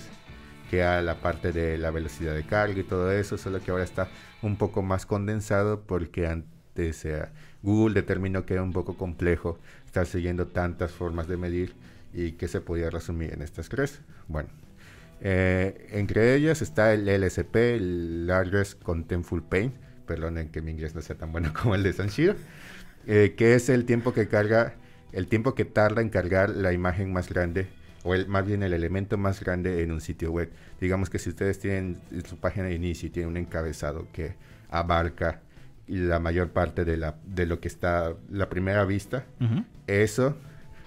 [0.70, 3.84] que era la parte de la velocidad de carga y todo eso, solo que ahora
[3.84, 4.08] está
[4.42, 7.26] un poco más condensado porque antes eh,
[7.62, 11.74] Google determinó que era un poco complejo estar siguiendo tantas formas de medir
[12.12, 14.00] y que se podía resumir en estas tres.
[14.28, 14.48] Bueno,
[15.20, 19.74] eh, entre ellas está el LSP, el Largest Contentful Paint,
[20.06, 22.34] perdonen que mi inglés no sea tan bueno como el de Sanshiro,
[23.06, 24.74] eh, que es el tiempo que carga,
[25.12, 27.68] el tiempo que tarda en cargar la imagen más grande
[28.04, 30.50] o el, más bien el elemento más grande en un sitio web.
[30.80, 34.34] Digamos que si ustedes tienen su página de inicio y tienen un encabezado que
[34.70, 35.40] abarca
[35.86, 39.24] la mayor parte de, la, de lo que está la primera vista,
[39.86, 40.36] eso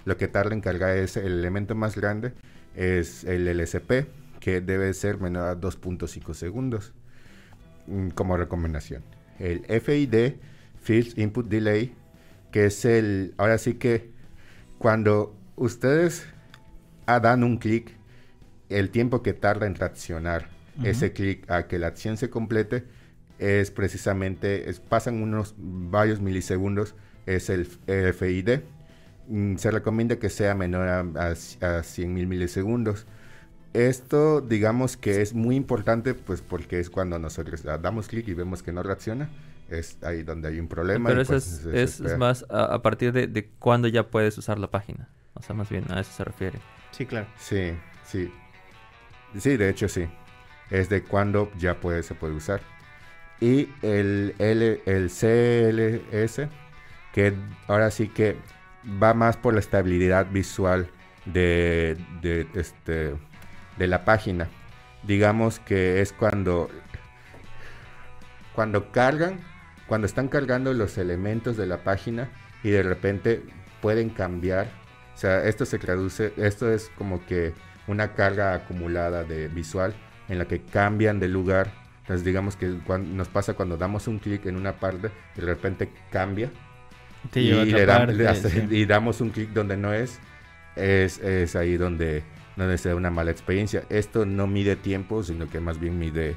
[0.04, 2.32] lo que tarda en cargar es el elemento más grande,
[2.74, 4.06] es el LSP,
[4.40, 6.92] que debe ser menor a 2.5 segundos
[7.86, 9.02] mm, como recomendación.
[9.38, 10.34] El FID,
[10.82, 11.94] Field Input Delay,
[12.50, 14.13] que es el, ahora sí que
[14.78, 16.26] cuando ustedes
[17.06, 17.92] ah, dan un clic,
[18.68, 20.86] el tiempo que tarda en reaccionar Ujú.
[20.88, 22.84] ese clic a que la acción se complete
[23.38, 26.94] es precisamente, es- pasan unos varios milisegundos
[27.26, 28.60] es el RFID.
[29.28, 31.34] Mm, Se recomienda que sea menor a,
[31.78, 33.06] a, 100 mil milisegundos.
[33.72, 38.62] Esto, digamos que es muy importante, pues porque es cuando nosotros damos clic y vemos
[38.62, 39.30] que no reacciona.
[39.68, 41.08] Es ahí donde hay un problema.
[41.08, 44.36] Pero y, eso pues, es, es- más a, a partir de, de cuándo ya puedes
[44.38, 45.08] usar la página.
[45.34, 46.60] O sea, más bien a eso se refiere.
[46.92, 47.26] Sí, claro.
[47.38, 47.72] Sí,
[48.04, 48.32] sí.
[49.38, 50.08] Sí, de hecho sí.
[50.70, 52.60] Es de cuando ya puede, se puede usar.
[53.40, 56.48] Y el, L, el CLS,
[57.12, 57.34] que
[57.66, 58.36] ahora sí que
[59.02, 60.88] va más por la estabilidad visual
[61.26, 63.14] de, de, este,
[63.76, 64.48] de la página.
[65.02, 66.70] Digamos que es cuando,
[68.54, 69.40] cuando cargan,
[69.94, 72.28] cuando están cargando los elementos de la página
[72.64, 73.44] y de repente
[73.80, 74.66] pueden cambiar.
[75.14, 77.52] O sea, esto se traduce, esto es como que
[77.86, 79.94] una carga acumulada de visual
[80.28, 81.70] en la que cambian de lugar.
[82.00, 85.92] Entonces digamos que cuan- nos pasa cuando damos un clic en una parte, de repente
[86.10, 86.50] cambia
[87.30, 88.66] Te y, le dam- parte, le hace- sí.
[88.70, 90.18] y damos un clic donde no es,
[90.74, 92.24] es, es ahí donde,
[92.56, 93.84] donde se da una mala experiencia.
[93.90, 96.34] Esto no mide tiempo, sino que más bien mide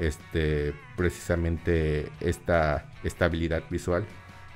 [0.00, 4.04] este, precisamente esta estabilidad visual.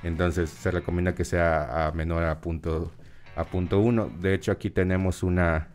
[0.03, 2.91] Entonces se recomienda que sea a menor a punto
[3.35, 4.11] a punto 1.
[4.19, 5.67] De hecho aquí tenemos una,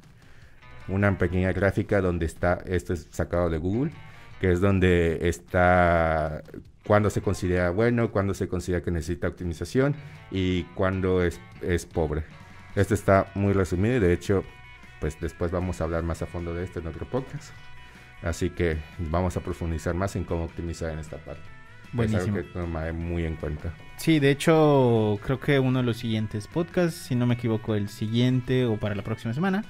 [0.89, 3.93] una pequeña gráfica donde está, esto es sacado de Google,
[4.41, 6.43] que es donde está
[6.87, 9.95] cuando se considera bueno, cuando se considera que necesita optimización
[10.31, 12.25] y cuando es, es pobre.
[12.75, 14.45] Esto está muy resumido y de hecho,
[15.01, 17.53] pues después vamos a hablar más a fondo de esto en otro podcast.
[18.23, 21.43] Así que vamos a profundizar más en cómo optimizar en esta parte.
[21.93, 22.23] Buenísimo.
[22.23, 23.73] Es algo que tomaré muy en cuenta.
[23.97, 27.89] Sí, de hecho, creo que uno de los siguientes podcasts, si no me equivoco, el
[27.89, 29.65] siguiente o para la próxima semana,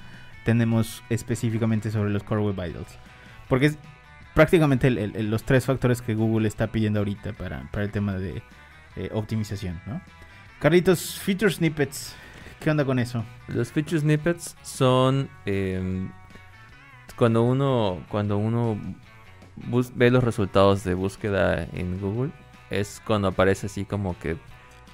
[0.45, 2.97] tenemos específicamente sobre los Core Web Vitals.
[3.47, 3.77] Porque es
[4.33, 7.91] prácticamente el- el- el- los tres factores que Google está pidiendo ahorita para, para el
[7.91, 8.41] tema de
[8.97, 10.01] eh, optimización, ¿no?
[10.59, 12.13] Carlitos, Feature Snippets,
[12.59, 13.23] ¿qué onda con eso?
[13.47, 16.11] Los feature snippets son em,
[17.13, 18.77] cuando uno cuando uno
[19.55, 22.31] bus- ve los resultados de búsqueda en Google
[22.69, 24.37] es cuando aparece así como que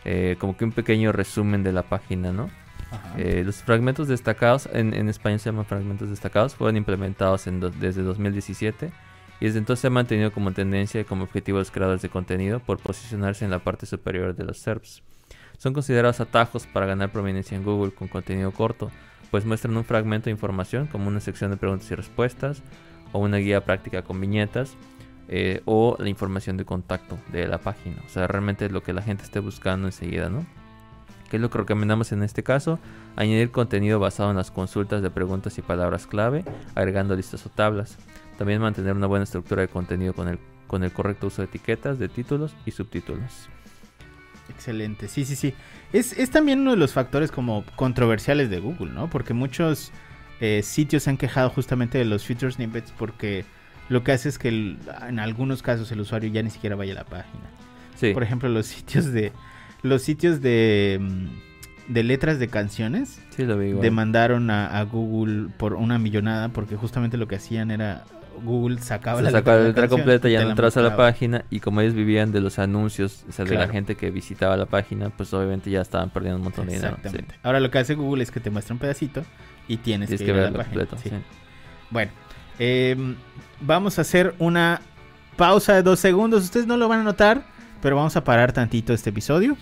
[0.06, 2.50] eh, como que un pequeño resumen de la página, ¿no?
[3.18, 7.70] Eh, los fragmentos destacados, en, en español se llaman fragmentos destacados, fueron implementados en do-
[7.70, 8.92] desde 2017
[9.42, 12.08] y desde entonces se ha mantenido como tendencia y como objetivo de los creadores de
[12.10, 15.04] contenido por posicionarse en la parte superior de los SERPs.
[15.58, 18.90] Son considerados atajos para ganar prominencia en Google con contenido corto,
[19.32, 22.62] pues muestran un fragmento de información como una sección de preguntas y respuestas
[23.12, 24.76] o una guía práctica con viñetas
[25.30, 27.98] eh, o la información de contacto de la página.
[28.06, 30.46] O sea, realmente lo que la gente esté buscando enseguida, ¿no?
[31.30, 32.80] ¿Qué es lo que recomendamos en este caso?
[33.18, 37.98] Añadir contenido basado en las consultas de preguntas y palabras clave, agregando listas o tablas.
[38.38, 42.00] También mantener una buena estructura de contenido con el, con el correcto uso de etiquetas,
[42.00, 43.50] de títulos y subtítulos.
[44.50, 45.54] Excelente, sí, sí, sí.
[45.94, 49.10] Es, es también uno de los factores como controversiales de Google, ¿no?
[49.10, 49.92] Porque muchos
[50.40, 53.44] eh, sitios se han quejado justamente de los feature snippets porque
[53.90, 56.94] lo que hace es que el- en algunos casos el usuario ya ni siquiera vaya
[56.94, 57.44] a la página.
[57.96, 59.32] Sí, Por ejemplo, los sitios de
[59.84, 63.82] los sitios de, mm, de letras de canciones sí lo vi igual.
[63.84, 68.04] demandaron a, a Google por una millonada porque justamente lo que hacían era
[68.44, 71.82] Google sacaba Se la sacaba letra completa, ya no entras a la página y como
[71.82, 75.34] ellos vivían de los anuncios, o sea, de la gente que visitaba la página, pues
[75.34, 76.96] obviamente ya estaban perdiendo un montón de dinero.
[76.96, 77.00] sí.
[77.08, 77.36] Exactamente.
[77.44, 79.24] Ahora lo que hace Google es que te muestra un pedacito
[79.68, 80.64] y tienes, Tienes que, a la página.
[80.64, 80.98] completo.
[80.98, 81.10] sí.
[81.10, 81.16] sí.
[81.90, 82.12] Bueno,
[82.60, 83.16] em,
[83.62, 84.82] vamos a hacer una
[85.36, 86.44] pausa de dos segundos.
[86.44, 87.44] Ustedes no lo van a notar,
[87.82, 89.56] pero vamos a parar tantito este episodio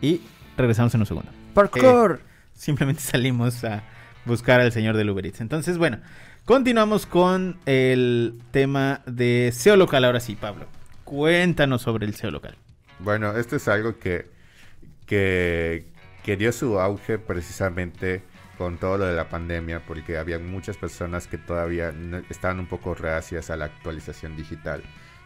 [0.00, 0.20] y
[0.56, 1.30] regresamos en un segundo.
[1.54, 2.20] ¡Parkour!
[2.54, 3.82] Simplemente salimos a
[4.24, 5.40] buscar al señor del Uber Eats.
[5.40, 5.98] Entonces, bueno,
[6.44, 10.04] continuamos con el tema de SEO local.
[10.04, 10.66] Ahora sí, Pablo,
[11.04, 12.56] cuéntanos sobre el SEO local.
[12.98, 14.30] Bueno, esto es algo que,
[15.06, 15.84] que,
[16.36, 18.22] dio su auge precisamente
[18.58, 21.92] con todo lo de la pandemia, porque había muchas personas que todavía
[22.30, 24.82] estaban un poco reacias a la actualización digital.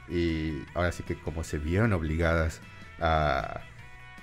[0.09, 2.63] Y ahora sí que como se vieron obligadas
[3.01, 3.61] a,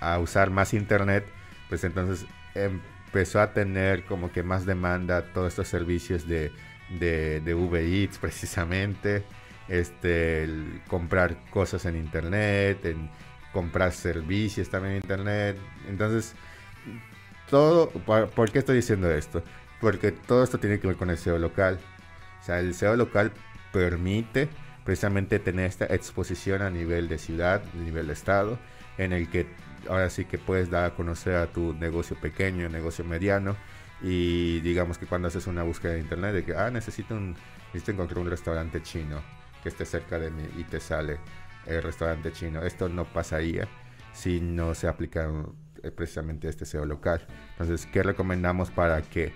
[0.00, 1.24] a usar más internet,
[1.68, 6.50] pues entonces empezó a tener como que más demanda todos estos servicios de,
[6.90, 7.84] de, de Uber
[8.20, 9.24] precisamente,
[9.68, 12.78] este, el comprar cosas en internet,
[13.52, 15.56] comprar servicios también en internet.
[15.88, 16.34] Entonces,
[17.50, 19.42] todo, ¿por, por qué estoy diciendo esto?
[19.80, 21.78] Porque todo esto tiene que ver con el SEO local.
[22.40, 23.32] O sea, el SEO local
[23.72, 24.48] permite
[24.84, 28.58] precisamente tener esta exposición a nivel de ciudad, a nivel de estado,
[28.98, 29.46] en el que
[29.88, 33.56] ahora sí que puedes dar a conocer a tu negocio pequeño, negocio mediano,
[34.02, 37.36] y digamos que cuando haces una búsqueda de internet de que, ah, necesito, un,
[37.68, 39.22] necesito encontrar un restaurante chino
[39.62, 41.18] que esté cerca de mí y te sale
[41.66, 42.62] el restaurante chino.
[42.62, 43.68] Esto no pasaría
[44.12, 45.46] si no se aplican
[45.82, 47.26] eh, precisamente este SEO local.
[47.52, 49.32] Entonces, ¿qué recomendamos para que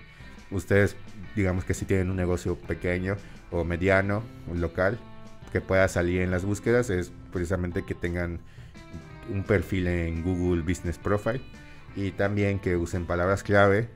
[0.51, 0.95] ustedes,
[1.35, 3.17] digamos que si tienen un negocio pequeño
[3.51, 4.99] o mediano, local,
[5.51, 6.89] que pueda salir en las búsquedas?
[6.89, 8.39] Es precisamente que tengan
[9.29, 11.41] un perfil en Google Business Profile
[11.95, 13.89] y también que usen palabras clave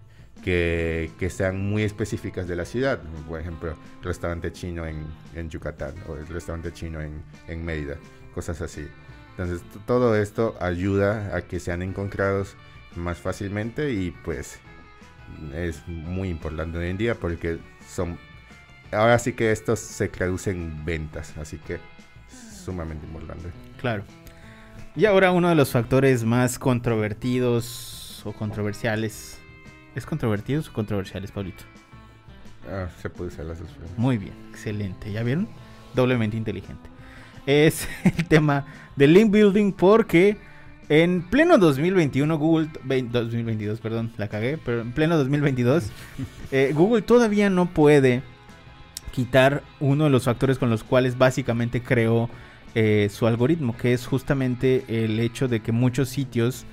[0.46, 3.02] que, que, sean muy específicas de la ciudad.
[3.28, 7.96] Por ejemplo, restaurante chino en, en Yucatán o el restaurante chino en, en Mérida,
[8.36, 8.88] cosas así.
[9.32, 12.56] Entonces, todo esto ayuda a que sean encontrados
[12.96, 14.60] más fácilmente y pues
[15.56, 17.58] es muy importante hoy en día porque
[17.90, 18.20] son
[18.92, 21.80] ahora sí que esto se traduce en ventas, así que
[22.64, 23.50] sumamente importante.
[23.82, 24.04] Claro.
[24.96, 29.35] Y ahora uno de los factores más controvertidos o controversiales.
[29.96, 31.64] ¿Es controvertidos o controversiales, Paulito?
[32.70, 35.12] Ah, se puede usar las dos Muy bien, excelente.
[35.12, 35.48] ¿Ya vieron?
[35.94, 36.90] Doblemente inteligente.
[37.46, 40.38] Es el tema del link building porque
[40.90, 45.86] en pleno 2021, Google, 2022, perdón, la cagué, pero en pleno 2022,
[46.52, 48.22] eh, Google todavía no puede
[49.12, 52.30] quitar uno de los factores con los cuales básicamente creó
[52.74, 56.66] eh, su algoritmo, que es justamente el hecho de que muchos sitios,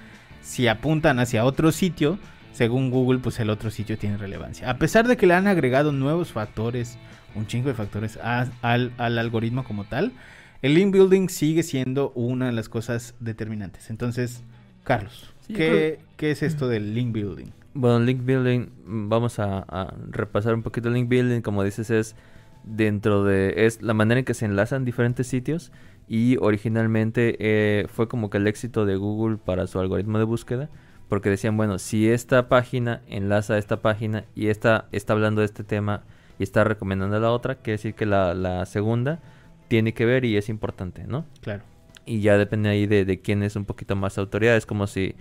[0.43, 2.19] si apuntan hacia otro sitio,
[2.53, 4.71] según Google, pues el otro sitio tiene relevancia.
[4.71, 6.99] A pesar de que le han agregado nuevos factores,
[7.35, 10.13] un chingo de factores al, algoritmo como tal,
[10.61, 13.91] el link building sigue siendo una de las cosas determinantes.
[13.91, 14.43] Entonces,
[14.85, 17.47] Carlos, ¿qué, es esto del link building?
[17.75, 22.17] Bueno, link building, vamos a, a, repasar un poquito el link building, como dices, es
[22.65, 23.55] dentro de...
[23.67, 25.73] es la manera en que se enlazan diferentes sitios
[26.09, 30.69] y originalmente eh, fue como que el éxito de Google para su algoritmo de búsqueda
[31.13, 35.45] porque decían, bueno, si esta página enlaza a esta página y esta está hablando de
[35.45, 36.05] este tema
[36.39, 39.21] y está recomendando a la otra, quiere decir que la, segunda
[39.69, 41.27] tiene que ver y es importante, ¿no?
[41.43, 41.65] Claro.
[42.07, 44.57] Y ya depende ahí de, de quién es un poquito más autoridad.
[44.57, 45.15] Es como si,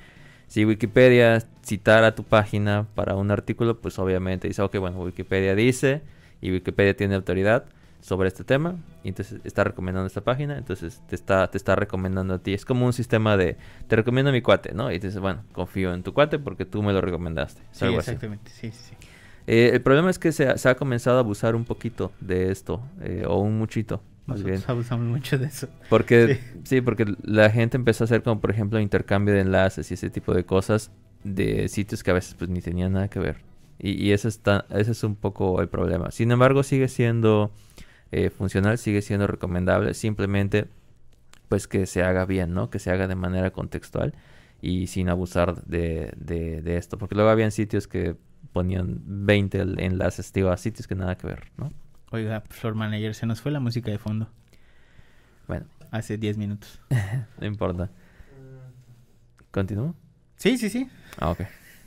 [0.47, 6.03] si Wikipedia citara tu página para un artículo, pues obviamente dice, ok, bueno, Wikipedia dice
[6.39, 7.65] y Wikipedia tiene autoridad
[8.01, 12.33] sobre este tema y entonces está recomendando esta página, entonces te está, te está recomendando
[12.33, 12.53] a ti.
[12.53, 14.91] Es como un sistema de, te recomiendo a mi cuate, ¿no?
[14.91, 17.61] Y dices, bueno, confío en tu cuate porque tú me lo recomendaste.
[17.71, 18.95] Sí, exactamente, sí, sí.
[19.47, 22.51] Eh, el problema es que se ha, se ha, comenzado a abusar un poquito de
[22.51, 24.01] esto, eh, o un muchito.
[24.27, 24.61] Más bien.
[24.67, 25.67] abusamos mucho de eso.
[25.89, 26.59] Porque, sí.
[26.63, 30.09] sí, porque la gente empezó a hacer como, por ejemplo, intercambio de enlaces y ese
[30.09, 30.91] tipo de cosas
[31.23, 33.37] de sitios que a veces pues ni tenían nada que ver.
[33.83, 36.11] Y, ese, está, ese es un poco el problema.
[36.11, 37.49] Sin embargo, sigue siendo
[38.11, 39.93] eh, funcional, sigue siendo recomendable.
[39.93, 40.67] Simplemente,
[41.49, 42.69] pues que se haga bien, ¿no?
[42.69, 44.13] Que se haga de manera contextual
[44.61, 46.97] y sin abusar de, de, esto.
[46.97, 48.15] Porque luego habían sitios que
[48.53, 51.71] ponían 20 enlaces, digo, a sitios que nada que ver, ¿no?
[52.11, 54.29] Oiga, Floor Manager, se nos fue la música de fondo.
[55.47, 55.65] Bueno.
[55.91, 56.79] Hace 10 minutos.
[57.39, 57.89] no importa.
[59.51, 59.95] ¿Continúo?
[60.37, 60.89] Sí, sí, sí.
[61.17, 61.41] Ah, ok.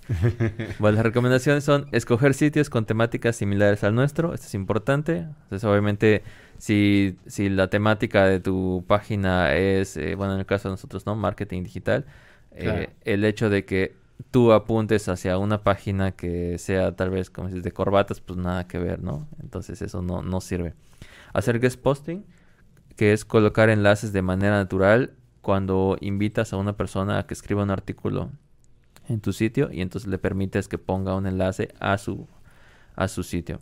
[0.79, 4.35] bueno, las recomendaciones son escoger sitios con temáticas similares al nuestro.
[4.35, 5.19] Esto es importante.
[5.19, 6.23] Entonces, obviamente,
[6.59, 11.07] si, si la temática de tu página es, eh, bueno, en el caso de nosotros,
[11.07, 11.15] ¿no?
[11.17, 12.05] Marketing digital.
[12.53, 13.97] Eh, el hecho de que
[14.31, 18.69] tú apuntes hacia una página que sea tal vez, como dices, de corbatas, pues nada
[18.69, 19.29] que ver, ¿no?
[19.43, 20.75] Entonces, eso no, no sirve.
[21.33, 22.25] Hacer guest posting,
[22.97, 27.63] que es colocar enlaces de manera natural cuando invitas a una persona a que escriba
[27.63, 28.31] un artículo
[29.09, 32.27] en tu sitio y entonces le permites que ponga un enlace a su,
[32.97, 33.61] a su sitio.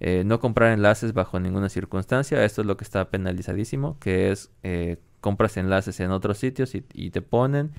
[0.00, 4.50] Eh, no comprar enlaces bajo ninguna circunstancia, esto es lo que está penalizadísimo, que es
[4.62, 7.72] eh, compras enlaces en otros sitios y, te ponen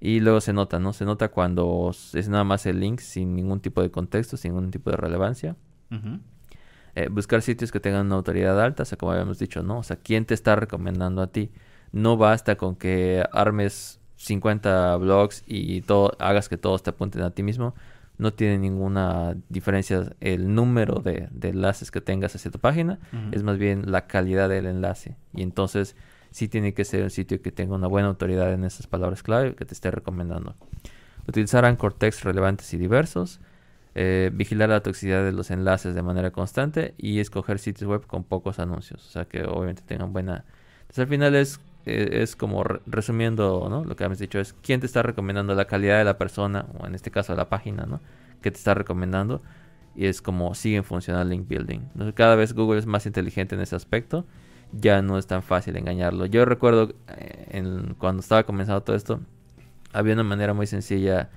[0.00, 0.92] y luego se nota, ¿no?
[0.92, 4.70] Se nota cuando es nada más el link sin ningún tipo de contexto, sin ningún
[4.70, 5.56] tipo de relevancia.
[6.94, 9.78] Eh, buscar sitios que tengan una autoridad alta, o sea, como habíamos dicho, ¿no?
[9.78, 11.50] O sea, ¿quién te está recomendando a ti?
[11.90, 17.30] No basta con que armes 50 blogs y todo, hagas que todos te apunten a
[17.30, 17.74] ti mismo,
[18.18, 22.98] no tiene ninguna diferencia el número de, enlaces que tengas hacia tu página,
[23.30, 25.16] es más bien la calidad del enlace.
[25.32, 25.94] Y entonces
[26.32, 29.54] sí tiene que ser un sitio que tenga una buena autoridad en esas palabras clave
[29.54, 30.56] que te esté recomendando.
[31.28, 33.40] Utilizar anchor text relevantes y diversos.
[33.94, 38.24] Eh, vigilar la toxicidad de los enlaces de manera constante y escoger sitios web con
[38.24, 39.06] pocos anuncios.
[39.06, 40.44] O sea que obviamente tengan buena...
[40.82, 43.84] Entonces al final es es como resumiendo, ¿no?
[43.84, 46.86] Lo que hemos dicho es quién te está recomendando la calidad de la persona, o
[46.86, 48.00] en este caso la página, ¿no?
[48.42, 49.42] Que te está recomendando.
[49.94, 51.80] Y es como siguen funcionando link building.
[52.14, 54.24] Cada vez Google es más inteligente en ese aspecto.
[54.72, 56.26] Ya no es tan fácil engañarlo.
[56.26, 59.20] Yo recuerdo eh, cuando estaba comenzando todo esto,
[59.92, 61.30] había una manera muy sencilla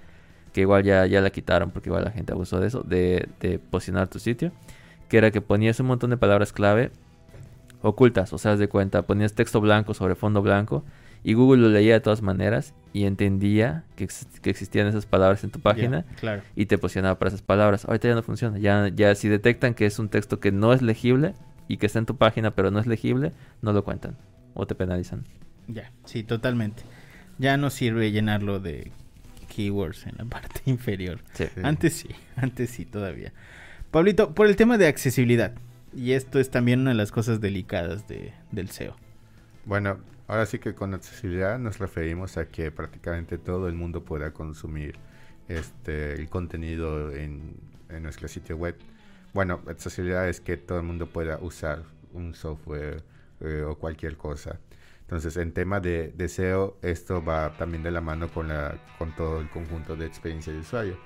[0.53, 3.57] que igual ya, ya la quitaron porque igual la gente abusó de eso, de, de
[3.57, 4.51] posicionar tu sitio.
[5.09, 6.91] Que era que ponías un montón de palabras clave
[7.81, 10.83] ocultas, o sea, de cuenta, ponías texto blanco sobre fondo blanco
[11.23, 15.59] Y Google lo leía de todas maneras y entendía que, existían esas palabras en tu
[15.59, 16.41] página claro.
[16.55, 17.85] y te posicionaba para esas palabras.
[17.85, 18.57] Ahorita ya no funciona.
[18.57, 21.33] Ya, ya si detectan que es un texto que no es legible
[21.67, 24.17] y que está en tu página pero no es legible, no lo cuentan
[24.53, 25.23] o te penalizan.
[25.67, 26.83] Ya, sí, totalmente.
[27.37, 28.91] Ya no sirve llenarlo de
[29.47, 31.19] keywords en la parte inferior.
[31.63, 33.33] Antes sí, antes sí todavía.
[33.91, 35.53] Pablito, por el tema de accesibilidad,
[35.93, 38.95] y esto es también una de las cosas delicadas de, del SEO.
[39.65, 44.31] Bueno, ahora sí que con accesibilidad nos referimos a que prácticamente todo el mundo pueda
[44.31, 44.95] consumir
[45.47, 47.55] este el contenido en,
[47.89, 48.75] en nuestro sitio web.
[49.33, 51.83] Bueno, accesibilidad es que todo el mundo pueda usar
[52.13, 53.03] un software
[53.39, 54.59] eh, o cualquier cosa.
[55.01, 59.41] Entonces, en tema de, SEO, esto va también de la mano con, la, con todo
[59.41, 60.97] el conjunto de experiencia de usuario.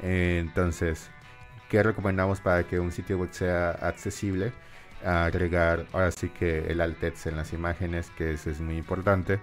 [0.00, 1.10] entonces,
[1.68, 4.52] ¿qué recomendamos para que un sitio web sea accesible?
[5.04, 9.40] Agregar ahora sí que el alt text en las imágenes, que eso es muy importante.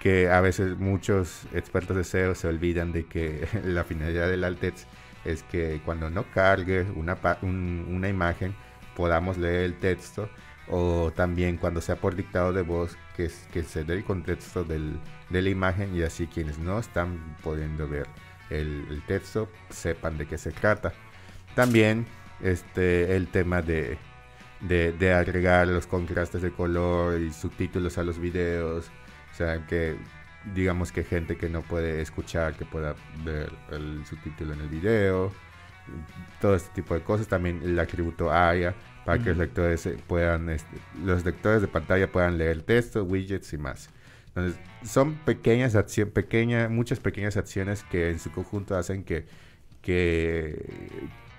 [0.00, 4.60] Que a veces muchos expertos de SEO se olvidan de que la finalidad del alt
[4.60, 4.88] text
[5.24, 8.54] es que cuando no cargue una, una imagen
[8.96, 10.28] podamos leer el texto
[10.68, 14.98] o también cuando sea por dictado de voz que, que se dé el contexto del,
[15.30, 18.06] de la imagen y así quienes no están pudiendo ver
[18.50, 20.92] el, texto sepan de qué se trata.
[21.54, 22.06] También
[22.40, 23.98] este, el tema de,
[24.60, 28.90] de, agregar los contrastes de color y subtítulos a los videos.
[29.32, 29.96] O sea, que
[30.54, 32.94] digamos que gente que no puede escuchar, que pueda
[33.24, 35.32] ver el subtítulo en el video.
[36.40, 37.28] Todo este tipo de cosas.
[37.28, 38.74] También el atributo ARIA
[39.04, 43.52] para que los lectores puedan, este, los lectores de pantalla puedan leer el texto, widgets
[43.52, 43.90] y más.
[44.34, 49.26] Entonces, son pequeñas acciones, pequeña, muchas pequeñas acciones que en su conjunto hacen que,
[49.82, 50.56] que,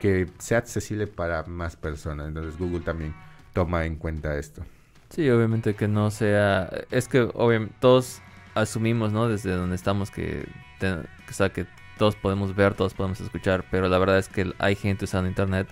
[0.03, 2.27] que sea accesible para más personas.
[2.27, 3.15] Entonces, Google también
[3.53, 4.61] toma en cuenta esto.
[5.09, 8.21] Sí, obviamente que no sea, es que obviamente todos
[8.53, 9.29] asumimos, ¿no?
[9.29, 10.45] Desde donde estamos que,
[10.81, 11.65] o sea, que
[11.97, 15.69] todos podemos ver, todos podemos escuchar, pero la verdad es que hay gente usando internet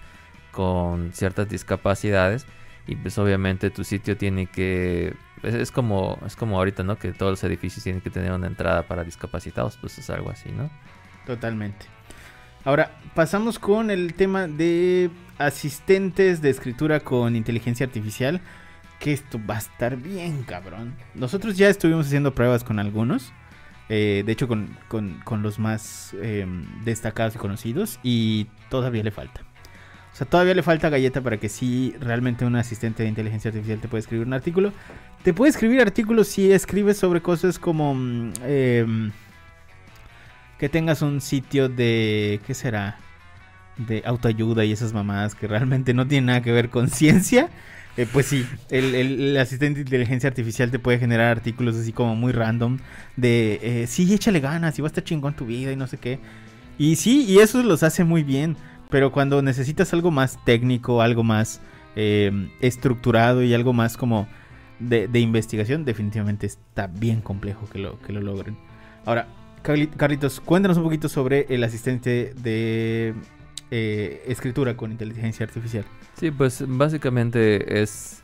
[0.54, 2.46] con ciertas discapacidades
[2.88, 5.14] y pues obviamente tu sitio tiene que
[5.44, 8.84] es, como es como ahorita no que todos los edificios tienen que tener una entrada
[8.84, 10.70] para discapacitados pues es algo así no
[11.26, 11.86] totalmente
[12.66, 18.42] ahora pasamos con el tema de asistentes de escritura con inteligencia artificial
[19.00, 23.34] que esto va a estar bien cabrón nosotros ya estuvimos haciendo pruebas con algunos
[23.90, 24.78] eh, de hecho con,
[25.42, 29.42] los más em, destacados y conocidos y todavía le falta
[30.14, 33.80] o sea, todavía le falta galleta para que sí realmente un asistente de inteligencia artificial
[33.80, 34.74] te pueda escribir un artículo.
[35.24, 37.94] Te puede escribir artículos si escribes sobre cosas como
[38.46, 39.12] em,
[40.62, 43.00] que tengas un sitio de ¿qué será?
[43.78, 47.50] De autoayuda y esas mamadas que realmente no tienen nada que ver con ciencia.
[47.98, 52.32] Eh, pues sí, el, asistente de inteligencia artificial te puede generar artículos así como muy
[52.32, 52.78] random
[53.18, 55.98] de eh, sí, échale ganas y va a estar chingón tu vida y no sé
[55.98, 56.20] qué.
[56.78, 58.56] Y sí, y eso los hace muy bien.
[58.92, 61.60] Pero cuando necesitas algo más técnico, algo más
[61.96, 64.28] em, estructurado y algo más como
[64.80, 68.58] de, investigación, definitivamente está bien complejo que lo, que lo logren.
[69.06, 69.28] Ahora,
[69.62, 73.14] Carlitos, cuéntanos un poquito sobre el asistente de
[73.70, 75.86] eh, escritura con inteligencia artificial.
[76.16, 78.24] Sí, pues básicamente es,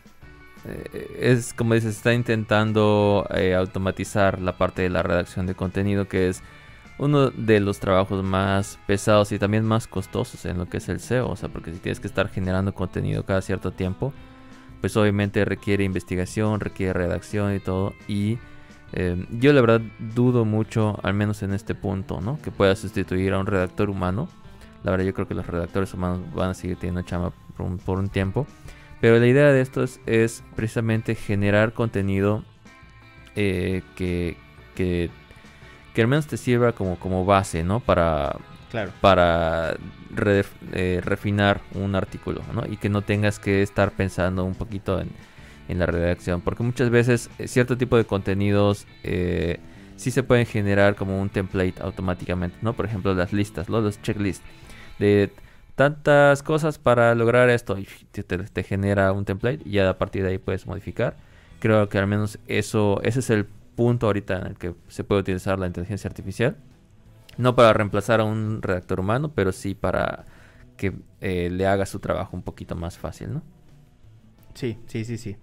[0.65, 6.07] eh, es como dices, está intentando eh, automatizar la parte de la redacción de contenido
[6.07, 6.41] que es
[6.99, 10.99] uno de los trabajos más pesados y también más costosos en lo que es el
[10.99, 11.29] SEO.
[11.29, 14.13] O sea, porque si tienes que estar generando contenido cada cierto tiempo,
[14.81, 17.93] pues obviamente requiere investigación, requiere redacción y todo.
[18.07, 18.39] Y
[18.93, 22.39] eh, yo la verdad dudo mucho, al menos en este punto, ¿no?
[22.41, 24.27] Que pueda sustituir a un redactor humano.
[24.83, 27.31] La verdad yo creo que los redactores humanos van a seguir teniendo chama
[27.85, 28.47] por un, tiempo.
[29.01, 32.43] Pero la idea de esto es, precisamente generar contenido
[33.35, 34.37] eh, que,
[34.75, 35.09] que
[35.97, 37.79] que al menos te sirva como, como base, ¿no?
[37.79, 38.35] Para,
[39.01, 39.75] para
[40.73, 42.61] eh, refinar un artículo, ¿no?
[42.69, 45.09] Y que no tengas que estar pensando un poquito en,
[45.75, 46.41] la redacción.
[46.41, 49.59] Porque muchas veces eh, cierto tipo de contenidos eh,
[49.95, 52.73] sí se pueden generar como un template automáticamente, ¿no?
[52.73, 54.45] Por ejemplo, las listas, los checklists
[54.99, 55.31] de
[55.75, 60.23] tantas cosas para lograr esto y te, te, genera un template y ya a partir
[60.23, 61.17] de ahí puedes modificar.
[61.59, 65.21] Creo que al menos eso, ese es el punto ahorita en el que se puede
[65.21, 66.57] utilizar la inteligencia artificial.
[67.37, 70.25] No para reemplazar a un redactor humano, pero sí para
[70.77, 73.41] que eh, le haga su trabajo un poquito más fácil, ¿no?
[74.55, 75.35] Sí, sí, sí, sí.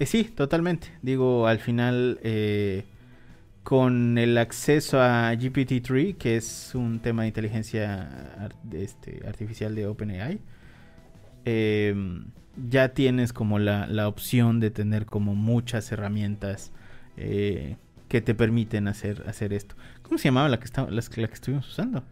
[0.00, 0.88] Eh, sí, totalmente.
[1.02, 2.84] Digo, al final, eh,
[3.62, 10.40] con el acceso a GPT-3, que es un tema de inteligencia este, artificial de OpenAI,
[12.68, 16.72] ya tienes como la, la opción de tener como muchas herramientas
[17.16, 17.76] eh,
[18.08, 19.76] que te permiten hacer, hacer esto.
[20.02, 22.02] ¿Cómo se llamaba la que, está, la, que estuvimos usando?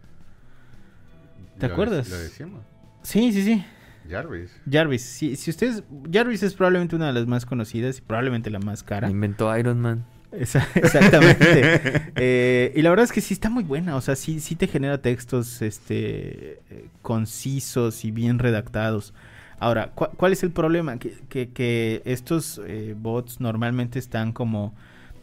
[1.57, 2.09] ¿Te Lo- acuerdas?
[2.09, 2.61] Lo decimos.
[3.03, 3.65] Sí, sí, sí.
[4.09, 4.51] Jarvis.
[4.69, 5.01] Jarvis.
[5.03, 5.83] Sí, si ustedes...
[6.11, 9.09] Jarvis es probablemente una de las más conocidas y probablemente la más cara.
[9.09, 10.05] Inventó Iron Man.
[10.31, 12.11] Esa- exactamente.
[12.21, 13.95] Eh, y la verdad es que sí está muy buena.
[13.95, 19.13] O sea, sí, sí te genera textos este, eh, concisos y bien redactados.
[19.59, 20.97] Ahora, ¿cu- ¿cuál es el problema?
[20.99, 24.73] Que, que- que estos eh, bots normalmente están como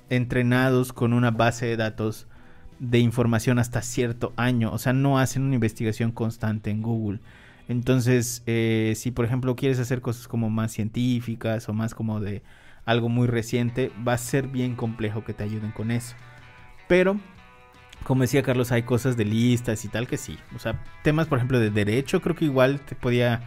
[0.09, 2.27] entrenados con una base de datos
[2.79, 4.73] de información hasta cierto año.
[4.73, 7.21] O sea, no hacen una investigación constante en Google.
[7.69, 12.43] Entonces, eh, si por ejemplo quieres hacer cosas como más científicas o más como de
[12.85, 16.15] algo muy reciente, va a ser bien complejo que te ayuden con eso.
[16.89, 17.19] Pero,
[18.05, 20.39] como decía Carlos, hay cosas de listas y tal que sí.
[20.55, 23.41] O sea, temas, por ejemplo, de derecho, creo que igual te podía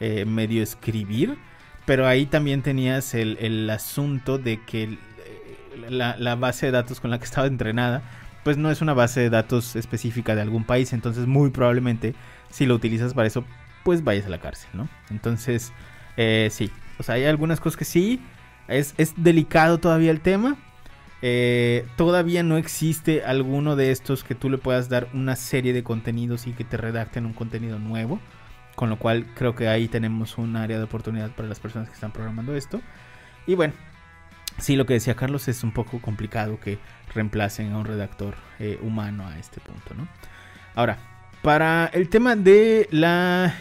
[0.00, 1.38] eh, medio escribir.
[1.86, 4.98] Pero ahí también tenías el, el asunto de que eh,
[5.88, 8.02] la, la base de datos con la que estaba entrenada,
[8.44, 10.92] pues no es una base de datos específica de algún país.
[10.92, 12.14] Entonces, muy probablemente,
[12.50, 13.44] si lo utilizas para eso,
[13.82, 14.88] pues vayas a la cárcel, ¿no?
[15.10, 15.72] Entonces,
[16.16, 16.70] eh, sí.
[16.98, 18.20] O sea, hay algunas cosas que sí.
[18.68, 20.56] Es, es delicado todavía el tema.
[21.24, 25.84] Eh, todavía no existe alguno de estos que tú le puedas dar una serie de
[25.84, 28.20] contenidos y que te redacten un contenido nuevo.
[28.74, 31.94] Con lo cual creo que ahí tenemos un área de oportunidad para las personas que
[31.94, 32.80] están programando esto.
[33.46, 33.74] Y bueno,
[34.58, 36.78] sí, lo que decía Carlos es un poco complicado que
[37.14, 40.08] reemplacen a un redactor eh, humano a este punto, ¿no?
[40.74, 40.98] Ahora,
[41.42, 43.54] para el tema de la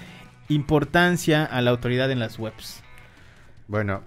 [0.53, 2.83] importancia a la autoridad en las webs.
[3.67, 4.03] Bueno,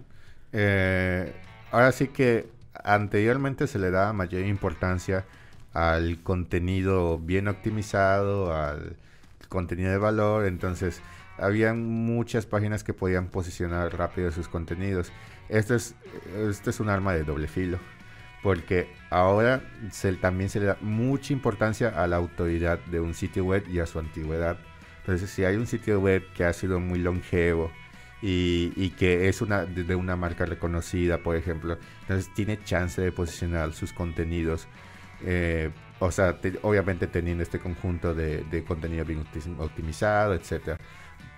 [0.52, 1.32] eh,
[1.70, 2.48] ahora sí que
[2.82, 5.24] anteriormente se le daba mayor importancia
[5.72, 8.96] al contenido bien optimizado, al
[9.48, 11.00] contenido de valor, entonces
[11.38, 15.12] había muchas páginas que podían posicionar rápido sus contenidos.
[15.48, 15.94] Esto es,
[16.48, 17.78] esto es un arma de doble filo,
[18.42, 23.44] porque ahora se, también se le da mucha importancia a la autoridad de un sitio
[23.44, 24.58] web y a su antigüedad.
[25.04, 27.70] Entonces, si hay un sitio web que ha sido muy longevo,
[28.22, 31.76] y, y que es una de, una marca reconocida, por ejemplo.
[32.02, 34.66] Entonces tiene chance de posicionar sus contenidos.
[35.26, 40.78] eh, o sea, te- obviamente teniendo este conjunto de, de contenido bien opti- optimizado, etcétera.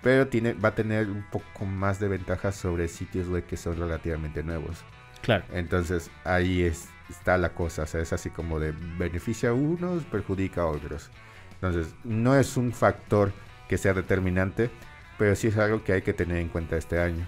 [0.01, 3.77] Pero tiene, va a tener un poco más de ventajas sobre sitios web que son
[3.77, 4.83] relativamente nuevos.
[5.21, 5.43] Claro.
[5.51, 7.83] Entonces ahí es, está la cosa.
[7.83, 11.09] O sea, es así como de beneficia a unos, perjudica a otros.
[11.55, 13.33] Entonces no es un factor
[13.67, 14.69] que sea determinante,
[15.17, 17.27] pero sí es algo que hay que tener en cuenta este año.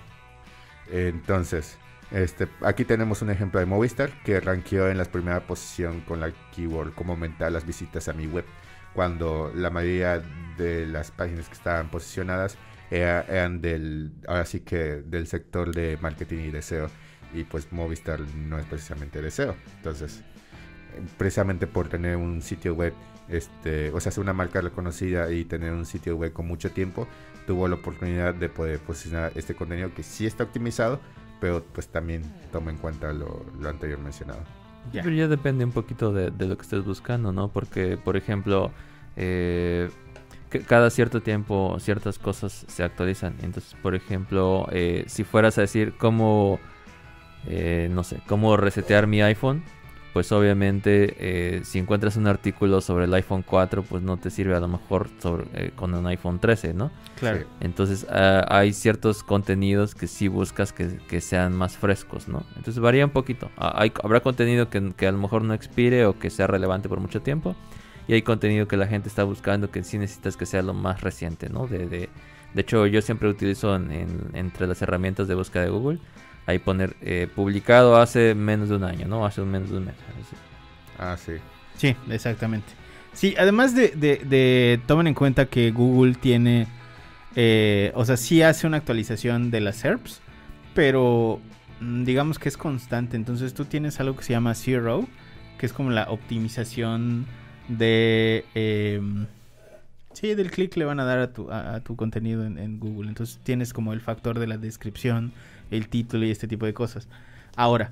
[0.92, 1.78] Entonces,
[2.12, 6.32] este, aquí tenemos un ejemplo de Movistar que rankeó en la primera posición con la
[6.56, 8.46] keyword como aumentar las visitas a mi web,
[8.94, 10.22] cuando la mayoría
[10.58, 12.58] de las páginas que estaban posicionadas
[12.90, 16.90] era- eran del, ahora sí que del sector de marketing y deseo,
[17.34, 19.56] y pues Movistar no es precisamente deseo.
[19.78, 20.24] Entonces,
[21.20, 22.94] precisamente por tener un sitio web,
[23.30, 27.08] este, o sea, ser una marca reconocida y tener un sitio web con mucho tiempo,
[27.48, 31.00] tuvo la oportunidad de poder posicionar este contenido que sí está optimizado,
[31.40, 34.42] pero pues también toma en cuenta lo, lo anterior mencionado.
[34.92, 37.50] Pero ya depende un poquito de, de lo que estés buscando, ¿no?
[37.50, 38.72] Porque, por ejemplo,
[39.16, 39.90] eh,
[40.68, 43.36] cada cierto tiempo ciertas cosas se actualizan.
[43.42, 46.60] Entonces, por ejemplo, eh, si fueras a decir cómo,
[47.48, 49.64] eh, no sé, cómo resetear mi iPhone,
[50.14, 54.56] pues obviamente eh, si encuentras un artículo sobre el iPhone 4, pues no te sirve
[54.56, 56.92] a lo mejor sobre, eh, con un iPhone 13, ¿no?
[57.20, 57.46] Claro.
[57.62, 62.44] Entonces ah, hay ciertos contenidos que sí buscas que, que sean más frescos, ¿no?
[62.58, 63.50] Entonces varía un poquito.
[63.58, 66.90] Ah, hay, habrá contenido que, que a lo mejor no expire o que sea relevante
[66.90, 67.56] por mucho tiempo.
[68.08, 71.02] Y hay contenido que la gente está buscando que sí necesitas que sea lo más
[71.02, 71.68] reciente, ¿no?
[71.68, 72.10] De, de,
[72.56, 76.00] de hecho, yo siempre utilizo en- en- entre las herramientas de búsqueda de Google,
[76.50, 79.26] ahí poner eh, publicado hace menos de un año, ¿no?
[79.26, 79.96] Hace menos de un mes.
[80.20, 80.36] Así.
[80.98, 81.34] Ah, sí.
[81.78, 82.68] Sí, exactamente.
[83.14, 86.68] Sí, además de, de, de- tomen en cuenta que Google tiene,
[87.36, 90.22] eh, o sea, sí hace una actualización de las SERPs,
[90.74, 91.40] pero
[91.80, 93.18] mm, digamos que es constante.
[93.18, 95.08] Entonces tú tienes algo que se llama Zero,
[95.58, 97.26] que es como la optimización
[97.68, 98.46] de...
[98.56, 99.26] em,
[100.14, 103.10] sí, del clic le van a dar a tu, a, tu contenido en, Google.
[103.10, 105.32] Entonces tienes como el factor de la descripción,
[105.72, 107.08] el título y este tipo de cosas.
[107.56, 107.92] Ahora,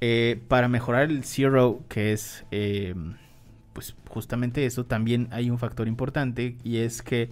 [0.00, 2.94] eh, para mejorar el Zero, que es eh,
[3.74, 7.28] pues justamente eso, también hay un factor importante y es que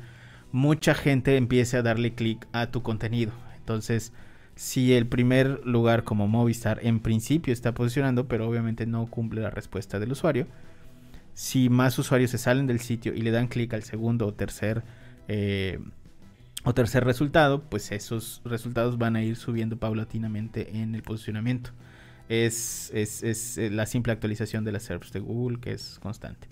[0.51, 3.33] mucha gente empiece a darle clic a tu contenido.
[3.57, 4.13] Entonces,
[4.55, 9.51] si el primer lugar como Movistar en principio está posicionando, pero obviamente no cumple la
[9.51, 10.47] respuesta del usuario,
[11.35, 14.83] si más usuarios se salen del sitio y le dan clic al segundo o tercer
[15.29, 15.79] eh,
[16.65, 21.71] o tercer resultado, pues esos resultados van a ir subiendo paulatinamente en el posicionamiento.
[22.29, 26.49] es, es, es eh, la simple actualización de las SERPs de Google, que es constante.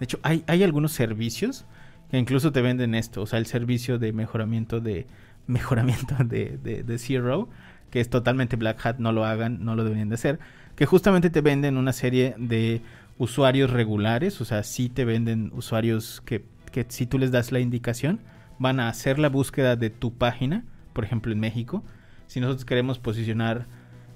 [0.00, 1.64] De hecho, hay, hay algunos servicios
[2.10, 5.06] que incluso te venden esto, o sea, el servicio de mejoramiento de
[5.46, 7.48] mejoramiento de, de, de Zero,
[7.90, 10.38] que es totalmente Black Hat, no lo hagan, no lo deberían de hacer,
[10.76, 12.82] que justamente te venden una serie de
[13.22, 17.60] usuarios regulares, o sea, sí te venden usuarios que, que si tú les das la
[17.60, 18.18] indicación,
[18.58, 21.84] van a hacer la búsqueda de tu página, por ejemplo en México,
[22.26, 23.68] si nosotros queremos posicionar,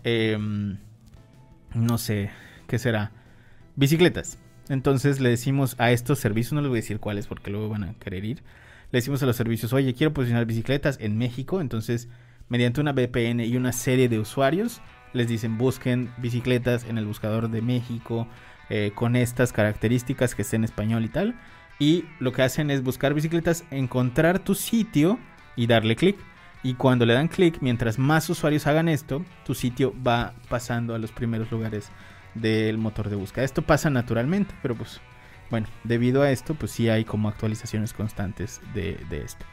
[0.03, 0.37] eh,
[1.73, 2.31] no sé,
[2.67, 3.13] ¿qué será?
[3.77, 4.39] Bicicletas.
[4.69, 7.85] Entonces le decimos a estos servicios, no les voy a decir cuáles porque luego van
[7.85, 8.43] a querer ir,
[8.91, 12.09] le decimos a los servicios, oye, quiero posicionar bicicletas en México, entonces
[12.49, 14.81] mediante una VPN y una serie de usuarios,
[15.13, 18.27] les dicen busquen bicicletas en el buscador de México
[18.69, 21.35] eh, con estas características que esté en español y tal.
[21.79, 25.19] Y lo que hacen es buscar bicicletas, encontrar tu sitio
[25.57, 26.17] y darle clic.
[26.63, 30.99] Y cuando le dan clic, mientras más usuarios hagan esto, tu sitio va pasando a
[30.99, 31.91] los primeros lugares
[32.35, 33.45] del motor de búsqueda.
[33.45, 35.01] Esto pasa naturalmente, pero pues
[35.51, 39.45] bueno, debido a esto, pues sí hay como actualizaciones constantes de, de esto.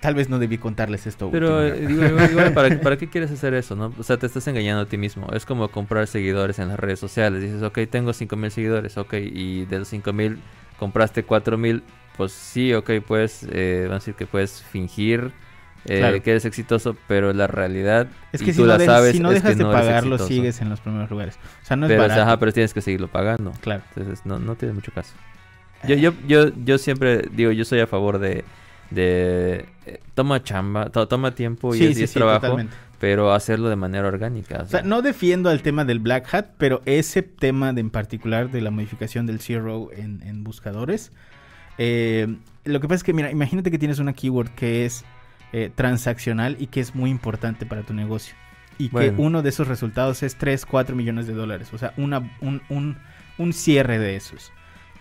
[0.00, 1.30] Tal vez no debí contarles esto.
[1.30, 3.92] Pero eh, digo, igual, ¿para, ¿para qué quieres hacer eso, no?
[3.98, 5.26] O sea, te estás engañando a ti mismo.
[5.32, 7.42] Es como comprar seguidores en las redes sociales.
[7.42, 10.38] Dices, ok, tengo 5000 seguidores, ok, y de los 5000
[10.78, 11.82] compraste 4000.
[12.16, 15.32] Pues sí, ok, puedes, eh, vamos a decir que puedes fingir
[15.86, 16.22] eh, Claro.
[16.22, 19.12] que eres exitoso, pero la realidad, es y que tú si no, la de- sabes,
[19.12, 21.38] si no es dejas que de no pagarlo, sigues en los primeros lugares.
[21.62, 22.20] O sea, no es pero, barato.
[22.22, 23.52] ajá, pero tienes que seguirlo pagando.
[23.62, 23.82] Claro.
[23.96, 25.14] Entonces no, no tiene mucho caso.
[25.88, 28.44] Yo, yo, yo, yo siempre digo, yo soy a favor de,
[28.90, 32.40] de eh, toma chamba, to- toma tiempo y Sí, es, y sí, es sí, trabajo,
[32.40, 32.74] totalmente.
[32.98, 34.58] pero hacerlo de manera orgánica.
[34.60, 37.90] o O sea, no defiendo al tema del Black Hat, pero ese tema de, en
[37.90, 41.12] particular de la modificación del Zero en, en buscadores.
[41.78, 45.04] eh, lo que pasa es que, mira, imagínate que tienes una keyword que es
[45.52, 48.34] eh, transaccional y que es muy importante para tu negocio.
[48.76, 51.68] Y que uno de esos resultados es 3, 4 millones de dólares.
[51.72, 52.96] O sea, una, un, un,
[53.38, 54.52] un cierre de esos.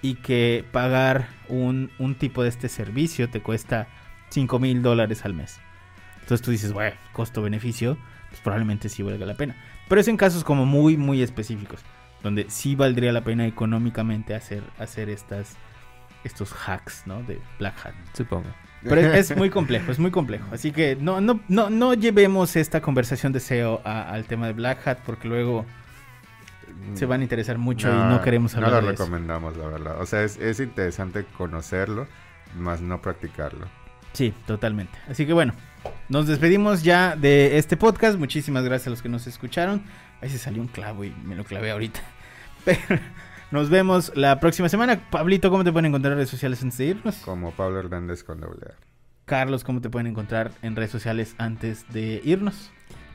[0.02, 3.88] Y que pagar un, un tipo de este servicio te cuesta
[4.30, 5.60] 5 mil dólares al mes.
[6.22, 7.98] Entonces tú dices, bueno, costo-beneficio,
[8.30, 9.56] pues probablemente sí valga la pena.
[9.88, 11.82] Pero es en casos como muy, muy específicos,
[12.24, 15.58] donde sí valdría la pena económicamente hacer, hacer estas,
[16.24, 17.24] estos hacks, ¿no?
[17.24, 17.94] De Black Hat.
[18.14, 18.48] supongo.
[18.84, 20.46] Pero es, es muy complejo, es muy complejo.
[20.54, 24.54] Así que no, no, no, no llevemos esta conversación de SEO a- al tema de
[24.54, 25.66] Black Hat, porque luego
[26.94, 29.04] se van a interesar mucho y no queremos hablar No lo de eso.
[29.04, 30.02] recomendamos, la verdad.
[30.02, 32.08] O sea, es, es interesante conocerlo,
[32.58, 33.68] más no practicarlo.
[34.14, 34.98] Sí, totalmente.
[35.08, 35.54] Así que bueno,
[36.10, 38.18] nos despedimos ya de este podcast.
[38.18, 39.84] Muchísimas gracias a los que nos escucharon.
[40.22, 42.00] Ahí se salió un clavo y me lo clavé ahorita.
[42.66, 43.00] Pero
[43.52, 45.00] nos vemos la próxima semana.
[45.10, 47.16] Pablito, ¿cómo te pueden encontrar en redes sociales antes de irnos?
[47.18, 48.68] Como Pablo Hernández con doble.
[49.26, 52.72] Carlos, ¿cómo te pueden encontrar en redes sociales antes de irnos?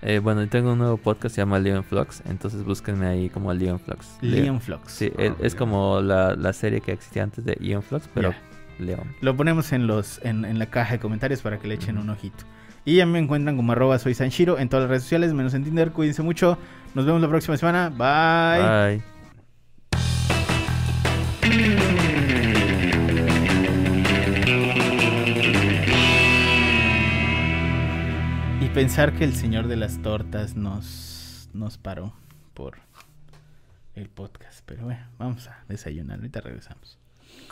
[0.07, 3.53] Eh, bueno, y tengo un nuevo podcast, se llama Leon Flux, entonces búsquenme ahí como
[3.55, 4.07] Leon Flux.
[4.21, 4.93] Leon Flux.
[4.93, 8.33] Sí, Ah, él- es como la, la serie que existía antes de Ion Flux, pero
[8.33, 8.39] Ya.
[8.85, 9.01] Leon.
[9.23, 12.11] Lo ponemos en los en, en la caja de comentarios para que le echen un
[12.11, 12.45] ojito.
[12.85, 15.65] Y ya me encuentran como arroba soy Sanshiro en todas las redes sociales, menos en
[15.65, 15.91] Tinder.
[15.91, 16.59] Cuídense mucho.
[16.95, 17.89] Nos vemos la próxima semana.
[17.89, 19.01] Bye.
[21.51, 22.14] Bye.
[28.75, 32.12] Pensar que el señor de las tortas nos, nos paró
[32.55, 32.79] por
[33.95, 34.62] el podcast.
[34.66, 36.18] Pero bueno, vamos a desayunar.
[36.18, 36.99] Ahorita regresamos.